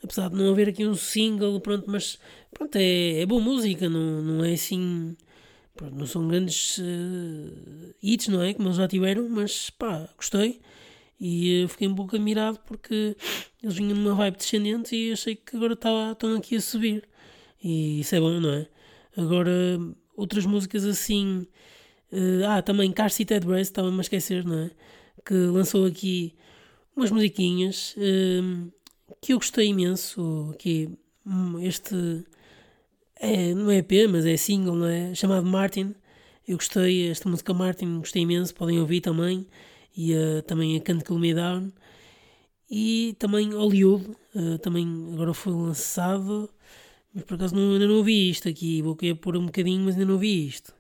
Apesar 0.03 0.31
de 0.31 0.37
não 0.37 0.51
haver 0.51 0.71
aqui 0.71 0.87
um 0.87 0.95
single, 0.95 1.61
pronto, 1.61 1.85
mas 1.91 2.19
pronto, 2.53 2.77
é, 2.77 3.21
é 3.21 3.27
boa 3.27 3.41
música, 3.43 3.89
não, 3.91 4.23
não 4.23 4.45
é 4.45 4.55
assim 4.55 5.17
Pronto, 5.75 5.97
não 5.97 6.07
são 6.07 6.29
grandes 6.29 6.79
uh, 6.79 7.95
hits, 8.03 8.29
não 8.29 8.43
é? 8.43 8.53
Como 8.53 8.69
eles 8.69 8.77
já 8.77 8.87
tiveram, 8.87 9.29
mas 9.29 9.71
pá, 9.71 10.09
gostei. 10.17 10.61
E 11.19 11.65
uh, 11.65 11.69
fiquei 11.69 11.89
um 11.89 11.95
pouco 11.95 12.15
admirado 12.15 12.59
porque 12.67 13.17
eles 13.63 13.77
vinham 13.77 13.97
numa 13.97 14.15
vibe 14.15 14.37
descendente 14.37 14.95
e 14.95 15.13
achei 15.13 15.35
que 15.35 15.57
agora 15.57 15.75
tá, 15.75 16.13
estão 16.13 16.37
aqui 16.37 16.57
a 16.57 16.61
subir. 16.61 17.09
E 17.63 18.01
isso 18.01 18.15
é 18.15 18.21
bom, 18.21 18.39
não 18.41 18.53
é? 18.53 18.69
Agora, 19.17 19.53
outras 20.17 20.45
músicas 20.47 20.85
assim. 20.85 21.47
Uh, 22.13 22.45
ah, 22.47 22.61
também 22.61 22.93
Car 22.93 23.11
Seat 23.11 23.33
Headrest, 23.33 23.71
estava-me 23.71 23.97
a 23.99 24.03
esquecer, 24.03 24.45
não 24.45 24.59
é? 24.59 24.71
Que 25.25 25.35
lançou 25.35 25.87
aqui 25.87 26.35
umas 26.95 27.11
musiquinhas 27.11 27.97
que 29.23 29.33
eu 29.33 29.39
gostei 29.39 29.69
imenso. 29.69 30.51
Aqui, 30.53 30.91
hum, 31.25 31.59
este 31.61 31.95
é, 33.23 33.55
não 33.55 33.71
é 33.71 33.77
EP, 33.77 34.09
mas 34.11 34.27
é 34.27 34.37
single, 34.37 34.75
não 34.75 34.87
é? 34.87 35.15
Chamado 35.15 35.47
Martin. 35.47 35.95
Eu 36.47 36.57
gostei, 36.57 37.09
esta 37.09 37.29
música 37.29 37.55
Martin, 37.55 37.99
gostei 38.01 38.23
imenso, 38.23 38.53
podem 38.53 38.81
ouvir 38.81 39.01
também. 39.01 39.47
E 39.97 40.13
uh, 40.13 40.43
também 40.43 40.77
a 40.77 40.81
Can't 40.81 41.05
Cool 41.05 41.21
Me 41.21 41.33
Down. 41.33 41.71
E 42.69 43.15
também 43.21 43.55
Hollywood, 43.55 44.11
uh, 44.35 44.59
também 44.59 44.85
agora 45.15 45.33
foi 45.33 45.53
lançado. 45.53 46.51
Mas 47.15 47.23
por 47.23 47.35
acaso 47.35 47.55
não, 47.55 47.75
ainda 47.75 47.87
não 47.87 47.99
ouvi 47.99 48.29
isto 48.29 48.49
aqui. 48.49 48.83
Vou 48.83 48.97
querer 48.97 49.15
pôr 49.15 49.37
um 49.37 49.47
bocadinho, 49.47 49.85
mas 49.85 49.95
ainda 49.95 50.07
não 50.07 50.15
ouvi 50.15 50.49
isto. 50.49 50.75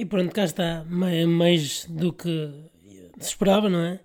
E 0.00 0.06
pronto, 0.06 0.32
cá 0.32 0.44
está, 0.44 0.82
mais 0.88 1.84
do 1.84 2.10
que 2.10 2.26
se 3.18 3.28
esperava, 3.28 3.68
não 3.68 3.80
é? 3.80 4.00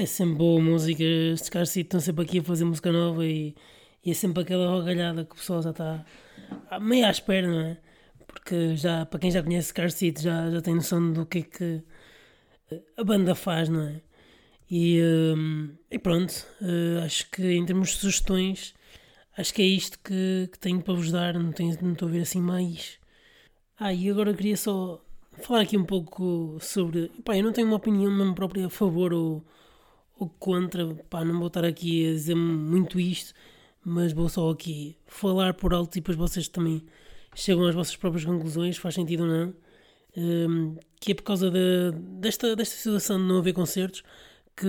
É 0.00 0.06
sempre 0.06 0.36
boa 0.36 0.62
música, 0.62 1.02
estes 1.02 1.48
caras 1.48 1.74
estão 1.74 1.98
sempre 1.98 2.24
aqui 2.24 2.38
a 2.38 2.44
fazer 2.44 2.64
música 2.64 2.92
nova 2.92 3.26
e, 3.26 3.56
e 4.04 4.12
é 4.12 4.14
sempre 4.14 4.44
aquela 4.44 4.70
rogalhada 4.70 5.24
que 5.24 5.32
o 5.32 5.34
pessoal 5.34 5.62
já 5.62 5.70
está 5.70 6.06
meio 6.80 7.06
à 7.06 7.10
espera, 7.10 7.48
não 7.48 7.60
é? 7.60 7.78
Porque 8.24 8.76
já, 8.76 9.04
para 9.04 9.18
quem 9.18 9.32
já 9.32 9.42
conhece 9.42 9.74
Car 9.74 9.90
Seat 9.90 10.22
já, 10.22 10.48
já 10.48 10.60
tem 10.62 10.76
noção 10.76 11.12
do 11.12 11.26
que 11.26 11.38
é 11.38 11.42
que 11.42 11.82
a 12.96 13.02
banda 13.02 13.34
faz, 13.34 13.68
não 13.68 13.82
é? 13.88 14.00
E, 14.70 15.02
um, 15.02 15.70
e 15.90 15.98
pronto, 15.98 16.46
uh, 16.62 17.04
acho 17.04 17.28
que 17.32 17.42
em 17.42 17.66
termos 17.66 17.88
de 17.88 17.96
sugestões, 17.96 18.74
acho 19.36 19.52
que 19.52 19.60
é 19.60 19.66
isto 19.66 19.98
que, 20.04 20.48
que 20.52 20.58
tenho 20.60 20.80
para 20.80 20.94
vos 20.94 21.10
dar, 21.10 21.34
não, 21.34 21.50
tenho, 21.50 21.76
não 21.82 21.94
estou 21.94 22.06
a 22.06 22.12
ver 22.12 22.20
assim 22.20 22.40
mais 22.40 22.99
ah, 23.80 23.94
e 23.94 24.10
agora 24.10 24.34
queria 24.34 24.58
só 24.58 25.02
falar 25.42 25.62
aqui 25.62 25.76
um 25.78 25.86
pouco 25.86 26.58
sobre. 26.60 27.10
Pá, 27.24 27.34
eu 27.36 27.42
não 27.42 27.50
tenho 27.50 27.66
uma 27.66 27.76
opinião 27.76 28.12
mesmo 28.12 28.34
própria 28.34 28.66
a 28.66 28.70
favor 28.70 29.10
ou, 29.14 29.42
ou 30.18 30.28
contra. 30.28 30.86
Pá, 31.08 31.24
não 31.24 31.38
vou 31.38 31.46
estar 31.46 31.64
aqui 31.64 32.06
a 32.06 32.12
dizer 32.12 32.34
muito 32.34 33.00
isto, 33.00 33.32
mas 33.82 34.12
vou 34.12 34.28
só 34.28 34.50
aqui 34.50 34.98
falar 35.06 35.54
por 35.54 35.72
alto 35.72 35.96
e 35.96 36.00
depois 36.02 36.18
vocês 36.18 36.46
também 36.46 36.84
chegam 37.34 37.66
às 37.66 37.74
vossas 37.74 37.96
próprias 37.96 38.26
conclusões, 38.26 38.76
faz 38.76 38.94
sentido 38.94 39.22
ou 39.22 39.28
não. 39.30 39.54
Um, 40.14 40.76
que 41.00 41.12
é 41.12 41.14
por 41.14 41.22
causa 41.22 41.50
de, 41.50 41.92
desta, 42.20 42.54
desta 42.54 42.76
situação 42.76 43.16
de 43.18 43.24
não 43.24 43.38
haver 43.38 43.54
concertos 43.54 44.02
que, 44.56 44.66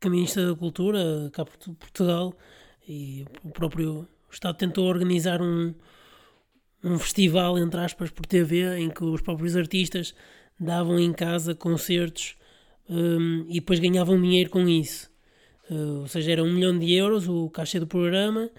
que 0.00 0.08
a 0.08 0.10
Ministra 0.10 0.46
da 0.46 0.56
Cultura, 0.56 1.30
cá 1.32 1.44
por 1.44 1.56
Portugal, 1.76 2.34
e 2.88 3.24
o 3.44 3.50
próprio 3.50 4.08
Estado 4.30 4.56
tentou 4.56 4.86
organizar 4.86 5.40
um 5.40 5.74
um 6.82 6.98
festival, 6.98 7.58
entre 7.58 7.80
aspas, 7.80 8.10
por 8.10 8.24
TV, 8.26 8.78
em 8.78 8.90
que 8.90 9.04
os 9.04 9.20
próprios 9.20 9.56
artistas 9.56 10.14
davam 10.58 10.98
em 10.98 11.12
casa 11.12 11.54
concertos 11.54 12.36
um, 12.88 13.44
e 13.48 13.54
depois 13.54 13.78
ganhavam 13.78 14.20
dinheiro 14.20 14.50
com 14.50 14.68
isso. 14.68 15.10
Uh, 15.70 16.00
ou 16.00 16.08
seja, 16.08 16.32
era 16.32 16.42
um 16.42 16.52
milhão 16.52 16.78
de 16.78 16.92
euros 16.94 17.28
o 17.28 17.50
cachê 17.50 17.78
do 17.78 17.86
programa, 17.86 18.50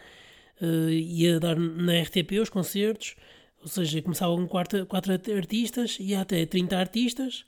uh, 0.62 0.90
ia 0.90 1.40
dar 1.40 1.58
na 1.58 2.00
RTP 2.02 2.40
os 2.42 2.50
concertos, 2.50 3.16
ou 3.62 3.68
seja, 3.68 4.02
começavam 4.02 4.38
com 4.38 4.48
quatro, 4.48 4.86
quatro 4.86 5.14
artistas 5.14 5.98
e 6.00 6.14
até 6.14 6.46
30 6.46 6.78
artistas, 6.78 7.46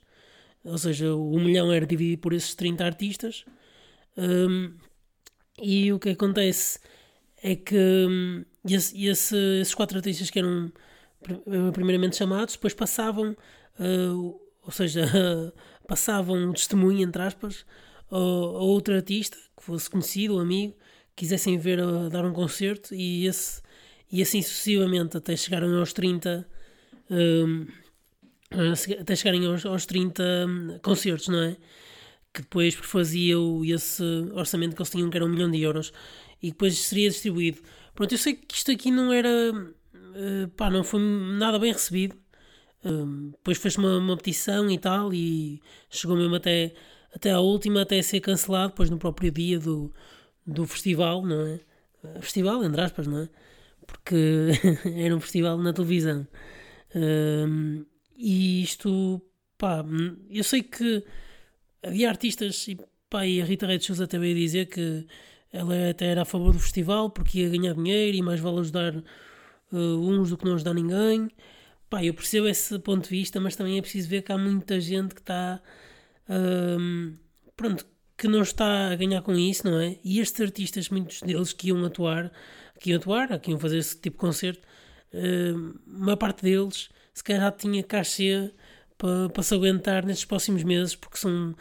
ou 0.64 0.76
seja, 0.78 1.14
o 1.14 1.38
milhão 1.38 1.72
era 1.72 1.86
dividido 1.86 2.20
por 2.20 2.32
esses 2.32 2.54
30 2.54 2.84
artistas. 2.84 3.44
Um, 4.16 4.74
e 5.60 5.92
o 5.92 5.98
que 5.98 6.10
acontece 6.10 6.78
é 7.42 7.56
que 7.56 7.76
hum, 7.76 8.44
esse, 8.64 9.06
esse, 9.06 9.36
esses 9.60 9.74
quatro 9.74 9.98
artistas 9.98 10.30
que 10.30 10.38
eram 10.38 10.72
eh, 11.28 11.70
primeiramente 11.72 12.16
chamados, 12.16 12.54
depois 12.54 12.74
passavam, 12.74 13.36
uh, 13.78 14.40
ou 14.64 14.72
seja, 14.72 15.04
uh, 15.06 15.52
passavam 15.86 16.50
o 16.50 16.52
testemunho, 16.52 17.02
entre 17.02 17.22
aspas, 17.22 17.66
a, 18.10 18.16
a 18.16 18.18
outro 18.18 18.94
artista 18.94 19.36
que 19.56 19.62
fosse 19.64 19.90
conhecido, 19.90 20.34
ou 20.34 20.40
amigo, 20.40 20.74
quisessem 21.16 21.58
ver 21.58 21.80
uh, 21.80 22.08
dar 22.08 22.24
um 22.24 22.32
concerto 22.32 22.94
e, 22.94 23.26
esse, 23.26 23.60
e 24.10 24.22
assim 24.22 24.40
sucessivamente 24.42 25.16
até 25.16 25.36
chegarem 25.36 25.74
aos 25.74 25.92
30 25.92 26.46
hum, 27.10 27.66
até 29.00 29.16
chegarem 29.16 29.46
aos, 29.46 29.64
aos 29.64 29.86
30 29.86 30.22
um, 30.22 30.78
concertos, 30.80 31.28
não 31.28 31.40
é? 31.40 31.56
Que 32.32 32.42
depois 32.42 32.74
fazia 32.74 33.34
esse 33.74 34.02
orçamento 34.32 34.74
que 34.74 34.82
eles 34.82 34.90
tinham, 34.90 35.10
que 35.10 35.16
era 35.16 35.24
um 35.24 35.28
milhão 35.28 35.50
de 35.50 35.60
euros 35.60 35.92
e 36.42 36.50
depois 36.50 36.76
seria 36.78 37.08
distribuído. 37.08 37.60
Pronto, 37.94 38.12
eu 38.12 38.18
sei 38.18 38.34
que 38.34 38.54
isto 38.54 38.70
aqui 38.70 38.90
não 38.90 39.12
era. 39.12 39.28
Uh, 39.94 40.48
pá, 40.56 40.68
não 40.68 40.82
foi 40.82 41.00
nada 41.00 41.58
bem 41.58 41.72
recebido. 41.72 42.16
Uh, 42.84 43.30
depois 43.30 43.58
fez 43.58 43.76
uma, 43.76 43.98
uma 43.98 44.16
petição 44.16 44.70
e 44.70 44.78
tal, 44.78 45.14
e 45.14 45.62
chegou 45.88 46.16
mesmo 46.16 46.34
até, 46.34 46.74
até 47.14 47.30
à 47.30 47.38
última, 47.38 47.82
até 47.82 48.02
ser 48.02 48.20
cancelado, 48.20 48.70
depois 48.70 48.90
no 48.90 48.98
próprio 48.98 49.30
dia 49.30 49.58
do, 49.58 49.92
do 50.46 50.66
festival, 50.66 51.24
não 51.24 51.46
é? 51.46 51.60
Festival, 52.20 52.64
entre 52.64 52.80
aspas, 52.80 53.06
não 53.06 53.18
é? 53.20 53.28
Porque 53.86 54.50
era 54.96 55.14
um 55.14 55.20
festival 55.20 55.58
na 55.58 55.72
televisão. 55.72 56.26
Uh, 56.94 57.86
e 58.16 58.62
isto, 58.62 59.22
pá, 59.56 59.84
eu 60.28 60.42
sei 60.42 60.62
que 60.62 61.04
havia 61.82 62.08
artistas, 62.08 62.66
e 62.68 62.78
pá, 63.08 63.26
e 63.26 63.40
a 63.40 63.44
Rita 63.44 63.66
Red 63.66 63.80
Shoes 63.80 64.00
até 64.00 64.18
veio 64.18 64.34
dizer 64.34 64.66
que 64.66 65.06
ela 65.52 65.90
até 65.90 66.06
era 66.06 66.22
a 66.22 66.24
favor 66.24 66.52
do 66.52 66.58
festival 66.58 67.10
porque 67.10 67.40
ia 67.40 67.50
ganhar 67.50 67.74
dinheiro 67.74 68.16
e 68.16 68.22
mais 68.22 68.40
vale 68.40 68.60
ajudar 68.60 68.96
uh, 68.96 69.76
uns 69.76 70.30
do 70.30 70.38
que 70.38 70.44
não 70.44 70.54
ajudar 70.54 70.74
ninguém. 70.74 71.30
Pá, 71.90 72.02
eu 72.02 72.14
percebo 72.14 72.48
esse 72.48 72.78
ponto 72.78 73.04
de 73.04 73.10
vista, 73.10 73.38
mas 73.38 73.54
também 73.54 73.78
é 73.78 73.82
preciso 73.82 74.08
ver 74.08 74.22
que 74.22 74.32
há 74.32 74.38
muita 74.38 74.80
gente 74.80 75.14
que 75.14 75.20
está. 75.20 75.60
Uh, 76.28 77.16
pronto, 77.56 77.86
que 78.16 78.28
não 78.28 78.42
está 78.42 78.92
a 78.92 78.96
ganhar 78.96 79.20
com 79.22 79.34
isso, 79.34 79.66
não 79.68 79.78
é? 79.78 79.98
E 80.02 80.20
estes 80.20 80.40
artistas, 80.40 80.88
muitos 80.88 81.20
deles 81.20 81.52
que 81.52 81.68
iam 81.68 81.84
atuar, 81.84 82.32
que 82.80 82.90
iam 82.90 82.98
atuar, 82.98 83.38
que 83.40 83.50
iam 83.50 83.58
fazer 83.58 83.78
esse 83.78 83.94
tipo 84.00 84.16
de 84.16 84.20
concerto, 84.20 84.66
uh, 85.12 85.80
uma 85.86 86.16
parte 86.16 86.42
deles 86.42 86.88
se 87.14 87.22
calhar 87.22 87.42
já 87.42 87.52
tinha 87.52 87.82
cachê 87.82 88.50
para, 88.96 89.28
para 89.28 89.42
se 89.42 89.54
aguentar 89.54 90.04
nestes 90.06 90.24
próximos 90.24 90.64
meses, 90.64 90.94
porque 90.94 91.18
são 91.18 91.54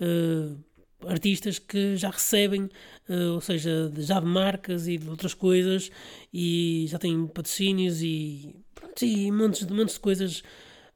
uh, 0.00 0.64
artistas 1.06 1.58
que 1.58 1.96
já 1.96 2.10
recebem, 2.10 2.64
uh, 3.08 3.34
ou 3.34 3.40
seja, 3.40 3.90
já 3.98 4.20
de 4.20 4.26
marcas 4.26 4.88
e 4.88 4.98
de 4.98 5.08
outras 5.08 5.34
coisas, 5.34 5.90
e 6.32 6.86
já 6.88 6.98
têm 6.98 7.26
patrocínios 7.26 8.02
e, 8.02 8.56
pronto, 8.74 9.04
e 9.04 9.30
montes, 9.30 9.66
de, 9.66 9.72
montes 9.72 9.94
de 9.94 10.00
coisas, 10.00 10.42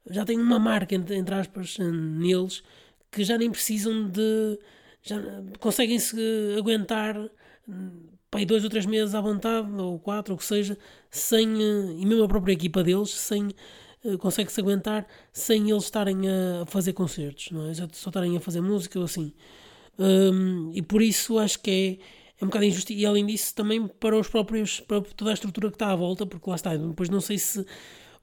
já 0.09 0.25
têm 0.25 0.37
uma 0.37 0.59
marca, 0.59 0.93
entre, 0.95 1.35
aspas, 1.35 1.77
neles, 1.79 2.63
que 3.11 3.23
já 3.23 3.37
nem 3.37 3.49
precisam 3.49 4.09
de. 4.09 4.59
já 5.01 5.17
conseguem-se 5.59 6.15
aguentar 6.57 7.15
pai, 8.33 8.45
dois 8.45 8.63
ou 8.63 8.69
três 8.69 8.85
meses 8.85 9.13
à 9.13 9.21
vontade, 9.21 9.71
ou 9.79 9.99
quatro, 9.99 10.33
ou 10.33 10.35
o 10.35 10.39
que 10.39 10.45
seja, 10.45 10.77
sem. 11.09 11.47
Uh, 11.53 11.91
e 11.99 12.05
mesmo 12.05 12.23
a 12.23 12.27
própria 12.27 12.53
equipa 12.53 12.83
deles, 12.83 13.11
sem. 13.11 13.49
Uh, 14.03 14.17
consegue-se 14.17 14.59
aguentar 14.59 15.07
sem 15.31 15.69
eles 15.69 15.85
estarem 15.85 16.27
a 16.27 16.65
fazer 16.65 16.91
concertos, 16.91 17.51
não 17.51 17.69
é? 17.69 17.73
Só 17.73 18.09
estarem 18.09 18.35
a 18.35 18.39
fazer 18.41 18.59
música 18.59 18.99
ou 18.99 19.05
assim. 19.05 19.31
Um, 19.97 20.71
e 20.73 20.81
por 20.81 21.01
isso 21.01 21.37
acho 21.37 21.59
que 21.59 21.71
é, 21.71 22.41
é 22.41 22.43
um 22.43 22.47
bocado 22.47 22.65
injusto. 22.65 22.93
E 22.93 23.05
além 23.05 23.25
disso, 23.25 23.53
também 23.55 23.87
para 23.87 24.17
os 24.17 24.27
próprios, 24.27 24.79
para 24.79 25.01
toda 25.01 25.31
a 25.31 25.33
estrutura 25.33 25.69
que 25.69 25.75
está 25.75 25.91
à 25.91 25.95
volta, 25.95 26.25
porque 26.25 26.49
lá 26.49 26.55
está, 26.55 26.75
depois 26.75 27.09
não 27.09 27.21
sei 27.21 27.37
se 27.37 27.65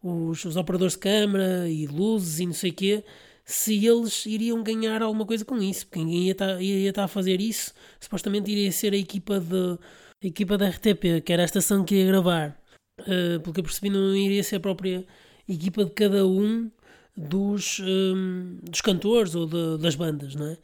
os, 0.02 0.44
os 0.44 0.56
operadores 0.56 0.94
de 0.94 1.00
câmara 1.00 1.68
e 1.68 1.86
luzes 1.86 2.40
e 2.40 2.46
não 2.46 2.54
sei 2.54 2.70
o 2.70 2.74
quê, 2.74 3.04
se 3.44 3.84
eles 3.84 4.26
iriam 4.26 4.62
ganhar 4.62 5.02
alguma 5.02 5.26
coisa 5.26 5.44
com 5.44 5.58
isso, 5.58 5.86
porque 5.86 5.98
ninguém 5.98 6.26
ia 6.26 6.32
estar, 6.32 6.62
ia 6.62 6.88
estar 6.88 7.04
a 7.04 7.08
fazer 7.08 7.40
isso, 7.40 7.72
supostamente 8.00 8.50
iria 8.50 8.70
ser 8.72 8.92
a 8.92 8.96
equipa, 8.96 9.40
de, 9.40 9.78
a 10.22 10.26
equipa 10.26 10.56
da 10.56 10.68
RTP, 10.68 11.22
que 11.24 11.32
era 11.32 11.42
a 11.42 11.44
estação 11.44 11.84
que 11.84 11.96
ia 11.96 12.06
gravar. 12.06 12.58
Uh, 13.00 13.40
porque 13.42 13.60
eu 13.60 13.64
percebi, 13.64 13.90
não 13.90 14.14
iria 14.14 14.42
ser 14.42 14.56
a 14.56 14.60
própria 14.60 15.06
equipa 15.48 15.84
de 15.84 15.90
cada 15.92 16.26
um 16.26 16.70
dos, 17.16 17.80
um, 17.80 18.58
dos 18.62 18.80
cantores 18.80 19.34
ou 19.34 19.46
de, 19.46 19.82
das 19.82 19.94
bandas, 19.94 20.34
não 20.34 20.46
é? 20.46 20.58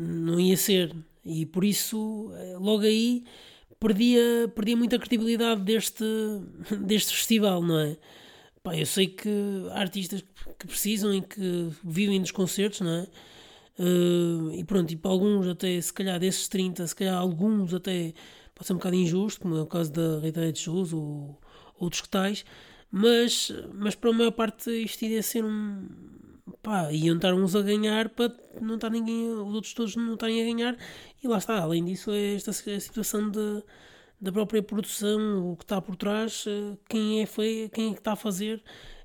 Não 0.00 0.40
ia 0.40 0.56
ser. 0.56 0.94
E 1.24 1.44
por 1.46 1.64
isso, 1.64 2.30
eh, 2.34 2.56
logo 2.58 2.82
aí, 2.82 3.24
perdia, 3.78 4.50
perdia 4.54 4.76
muita 4.76 4.98
credibilidade 4.98 5.62
deste, 5.62 6.04
deste 6.80 7.14
festival, 7.14 7.62
não 7.62 7.78
é? 7.78 7.96
Pá, 8.62 8.76
eu 8.76 8.86
sei 8.86 9.06
que 9.08 9.30
há 9.72 9.80
artistas 9.80 10.22
que 10.58 10.66
precisam 10.66 11.14
e 11.14 11.22
que 11.22 11.70
vivem 11.84 12.20
dos 12.20 12.30
concertos, 12.30 12.80
não 12.80 12.90
é? 12.90 13.06
Uh, 13.78 14.52
e 14.52 14.64
pronto, 14.64 14.92
e 14.92 14.96
para 14.96 15.10
alguns 15.10 15.46
até, 15.46 15.80
se 15.80 15.92
calhar 15.92 16.18
desses 16.20 16.46
30, 16.48 16.86
se 16.86 16.94
calhar 16.94 17.16
alguns 17.16 17.72
até 17.72 18.12
pode 18.54 18.66
ser 18.66 18.74
um 18.74 18.76
bocado 18.76 18.96
injusto, 18.96 19.40
como 19.40 19.56
é 19.56 19.62
o 19.62 19.66
caso 19.66 19.90
da 19.90 20.20
Rita 20.20 20.52
de 20.52 20.58
Shoes 20.58 20.92
ou 20.92 21.40
outros 21.78 22.02
que 22.02 22.08
tais, 22.10 22.44
mas, 22.90 23.50
mas 23.72 23.94
para 23.94 24.10
a 24.10 24.12
maior 24.12 24.32
parte 24.32 24.70
isto 24.70 25.02
iria 25.02 25.22
ser 25.22 25.44
um, 25.44 25.88
pá, 26.62 26.92
iam 26.92 27.16
estar 27.16 27.34
uns 27.34 27.54
a 27.56 27.62
ganhar 27.62 28.08
para 28.10 28.34
não 28.60 28.76
estar 28.76 28.90
ninguém, 28.90 29.30
os 29.30 29.54
outros 29.54 29.74
todos 29.74 29.96
não 29.96 30.14
estarem 30.14 30.42
a 30.42 30.44
ganhar, 30.44 30.76
e 31.22 31.28
lá 31.28 31.38
está, 31.38 31.60
além 31.60 31.84
disso, 31.84 32.10
é 32.10 32.34
esta 32.34 32.52
situação 32.52 33.30
de, 33.30 33.62
da 34.20 34.32
própria 34.32 34.62
produção, 34.62 35.52
o 35.52 35.56
que 35.56 35.64
está 35.64 35.80
por 35.80 35.96
trás, 35.96 36.44
eh, 36.46 36.76
quem 36.88 37.22
é, 37.22 37.26
foi, 37.26 37.70
quem 37.72 37.90
é 37.90 37.92
que 37.92 38.00
está 38.00 38.12
a 38.12 38.16
fazer 38.16 38.62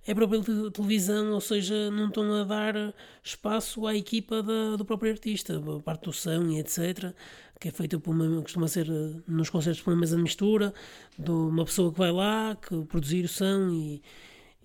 é 0.07 0.11
a 0.11 0.15
própria 0.15 0.39
televisão, 0.71 1.31
ou 1.31 1.41
seja, 1.41 1.89
não 1.89 2.09
estão 2.09 2.31
a 2.35 2.43
dar 2.43 2.93
espaço 3.23 3.87
à 3.87 3.95
equipa 3.95 4.43
da, 4.43 4.75
do 4.75 4.85
próprio 4.85 5.11
artista, 5.11 5.57
a 5.57 5.79
parte 5.79 6.03
do 6.03 6.13
som 6.13 6.47
e 6.49 6.59
etc., 6.59 7.11
que 7.59 7.69
é 7.69 7.71
feita 7.71 7.97
por 7.99 8.11
uma, 8.11 8.41
costuma 8.41 8.67
ser 8.67 8.87
eh, 8.87 9.21
nos 9.27 9.49
concertos 9.49 9.81
por 9.81 9.93
uma 9.93 9.99
mesa 9.99 10.15
de 10.15 10.21
mistura, 10.21 10.73
de 11.17 11.31
uma 11.31 11.65
pessoa 11.65 11.91
que 11.91 11.97
vai 11.97 12.11
lá, 12.11 12.55
que 12.55 12.85
produzir 12.85 13.25
o 13.25 13.27
som 13.27 13.69
e 13.71 14.03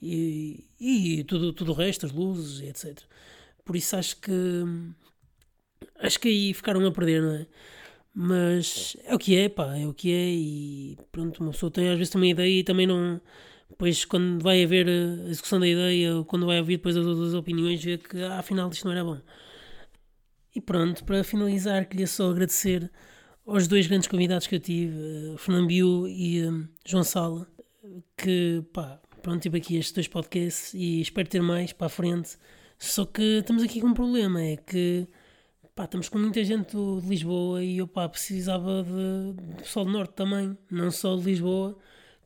e, 0.02 0.64
e 0.80 1.24
tudo, 1.24 1.52
tudo 1.52 1.72
o 1.72 1.74
resto, 1.74 2.06
as 2.06 2.12
luzes, 2.12 2.60
etc. 2.60 3.02
Por 3.64 3.76
isso 3.76 3.96
acho 3.96 4.16
que 4.20 4.64
acho 6.00 6.18
que 6.20 6.28
aí 6.28 6.54
ficaram 6.54 6.84
a 6.86 6.92
perder, 6.92 7.22
não 7.22 7.34
é? 7.34 7.46
Mas 8.14 8.96
é 9.04 9.14
o 9.14 9.18
que 9.18 9.36
é, 9.36 9.48
pá, 9.48 9.76
é 9.76 9.86
o 9.86 9.94
que 9.94 10.12
é 10.12 10.28
e 10.30 10.98
pronto, 11.12 11.42
uma 11.42 11.52
pessoa 11.52 11.70
tem 11.70 11.88
às 11.88 11.96
vezes 11.96 12.12
também 12.12 12.30
ideia 12.32 12.60
e 12.60 12.64
também 12.64 12.86
não. 12.86 13.20
Depois, 13.68 14.04
quando 14.04 14.42
vai 14.42 14.64
haver 14.64 14.88
a 14.88 15.28
execução 15.30 15.60
da 15.60 15.66
ideia, 15.68 16.16
ou 16.16 16.24
quando 16.24 16.44
vai 16.46 16.58
ouvir 16.58 16.76
depois 16.76 16.96
as 16.96 17.06
outras 17.06 17.34
opiniões, 17.34 17.82
vê 17.82 17.98
que 17.98 18.20
ah, 18.22 18.38
afinal 18.38 18.68
isto 18.70 18.84
não 18.84 18.92
era 18.92 19.04
bom. 19.04 19.18
E 20.54 20.60
pronto, 20.60 21.04
para 21.04 21.22
finalizar, 21.22 21.88
queria 21.88 22.06
só 22.06 22.30
agradecer 22.30 22.90
aos 23.46 23.68
dois 23.68 23.86
grandes 23.86 24.08
convidados 24.08 24.46
que 24.46 24.56
eu 24.56 24.60
tive, 24.60 24.94
uh, 25.32 25.38
Fernando 25.38 25.68
Biu 25.68 26.08
e 26.08 26.46
um, 26.46 26.68
João 26.84 27.04
Sala, 27.04 27.46
que 28.16 28.62
pá, 28.72 29.00
Pronto, 29.22 29.42
tive 29.42 29.58
aqui 29.58 29.76
estes 29.76 29.92
dois 29.92 30.08
podcasts 30.08 30.72
e 30.74 31.00
espero 31.00 31.28
ter 31.28 31.42
mais 31.42 31.72
para 31.72 31.86
a 31.86 31.90
frente. 31.90 32.36
Só 32.78 33.04
que 33.04 33.22
estamos 33.40 33.62
aqui 33.62 33.80
com 33.80 33.88
um 33.88 33.94
problema, 33.94 34.42
é 34.42 34.56
que 34.56 35.06
pá, 35.74 35.84
estamos 35.84 36.08
com 36.08 36.18
muita 36.18 36.42
gente 36.42 36.70
de 36.76 37.06
Lisboa 37.06 37.62
e 37.62 37.78
eu 37.78 37.86
pá, 37.86 38.08
precisava 38.08 38.82
de, 38.82 39.34
de 39.34 39.62
pessoal 39.62 39.84
do 39.84 39.92
Norte 39.92 40.14
também, 40.14 40.56
não 40.70 40.90
só 40.90 41.16
de 41.16 41.24
Lisboa, 41.24 41.76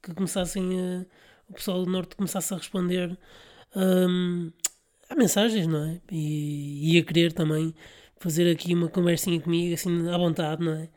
que 0.02 0.14
começassem 0.14 0.80
a, 0.80 1.06
o 1.48 1.54
pessoal 1.54 1.84
do 1.84 1.90
Norte 1.90 2.16
começasse 2.16 2.54
a 2.54 2.56
responder 2.56 3.18
um, 3.74 4.52
a 5.10 5.14
mensagens, 5.16 5.66
não 5.66 5.84
é? 5.84 6.00
E, 6.12 6.94
e 6.96 6.98
a 6.98 7.04
querer 7.04 7.32
também 7.32 7.74
fazer 8.18 8.50
aqui 8.50 8.74
uma 8.74 8.88
conversinha 8.88 9.40
comigo, 9.40 9.74
assim, 9.74 10.08
à 10.08 10.16
vontade, 10.16 10.64
não 10.64 10.74
é? 10.74 10.88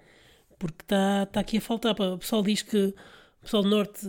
Porque 0.59 0.83
está 0.83 1.25
tá 1.25 1.39
aqui 1.39 1.57
a 1.57 1.61
faltar. 1.61 1.95
Pá. 1.95 2.05
O 2.09 2.17
pessoal 2.19 2.43
diz 2.43 2.61
que 2.61 2.93
o 3.41 3.43
pessoal 3.43 3.63
do 3.63 3.69
Norte 3.69 4.07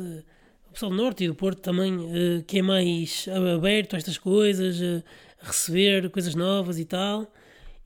o 0.68 0.72
pessoal 0.72 0.90
do 0.90 0.96
Norte 0.96 1.24
e 1.24 1.28
do 1.28 1.34
Porto 1.34 1.60
também, 1.60 1.96
uh, 1.96 2.42
que 2.46 2.58
é 2.58 2.62
mais 2.62 3.26
aberto 3.56 3.94
a 3.94 3.96
estas 3.96 4.18
coisas, 4.18 4.80
uh, 4.80 5.02
a 5.40 5.46
receber 5.46 6.10
coisas 6.10 6.34
novas 6.34 6.78
e 6.78 6.84
tal. 6.84 7.32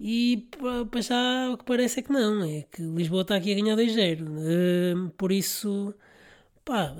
E 0.00 0.48
para 0.90 1.00
já 1.00 1.50
o 1.50 1.56
que 1.56 1.64
parece 1.64 2.00
é 2.00 2.02
que 2.02 2.12
não, 2.12 2.42
é 2.42 2.62
que 2.62 2.82
Lisboa 2.82 3.22
está 3.22 3.36
aqui 3.36 3.52
a 3.52 3.54
ganhar 3.54 3.76
2-0. 3.76 4.22
Uh, 4.22 5.10
por 5.10 5.30
isso, 5.30 5.94
pá, 6.64 6.94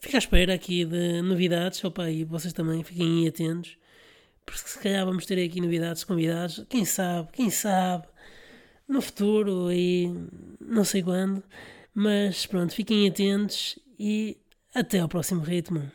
fica 0.00 0.16
à 0.16 0.18
espera 0.18 0.54
aqui 0.54 0.84
de 0.84 1.22
novidades, 1.22 1.82
opa, 1.84 2.10
e 2.10 2.24
vocês 2.24 2.52
também 2.52 2.82
fiquem 2.82 3.28
atentos, 3.28 3.78
porque 4.44 4.68
se 4.68 4.78
calhar 4.80 5.06
vamos 5.06 5.26
ter 5.26 5.42
aqui 5.44 5.60
novidades, 5.60 6.02
convidados, 6.02 6.64
quem 6.68 6.84
sabe, 6.84 7.28
quem 7.32 7.50
sabe, 7.50 8.06
no 8.88 9.00
futuro 9.00 9.70
e 9.72 10.12
não 10.60 10.84
sei 10.84 11.02
quando, 11.02 11.42
mas 11.94 12.46
pronto, 12.46 12.74
fiquem 12.74 13.08
atentos 13.08 13.78
e 13.98 14.36
até 14.78 14.98
ao 14.98 15.08
próximo 15.08 15.42
ritmo. 15.42 15.90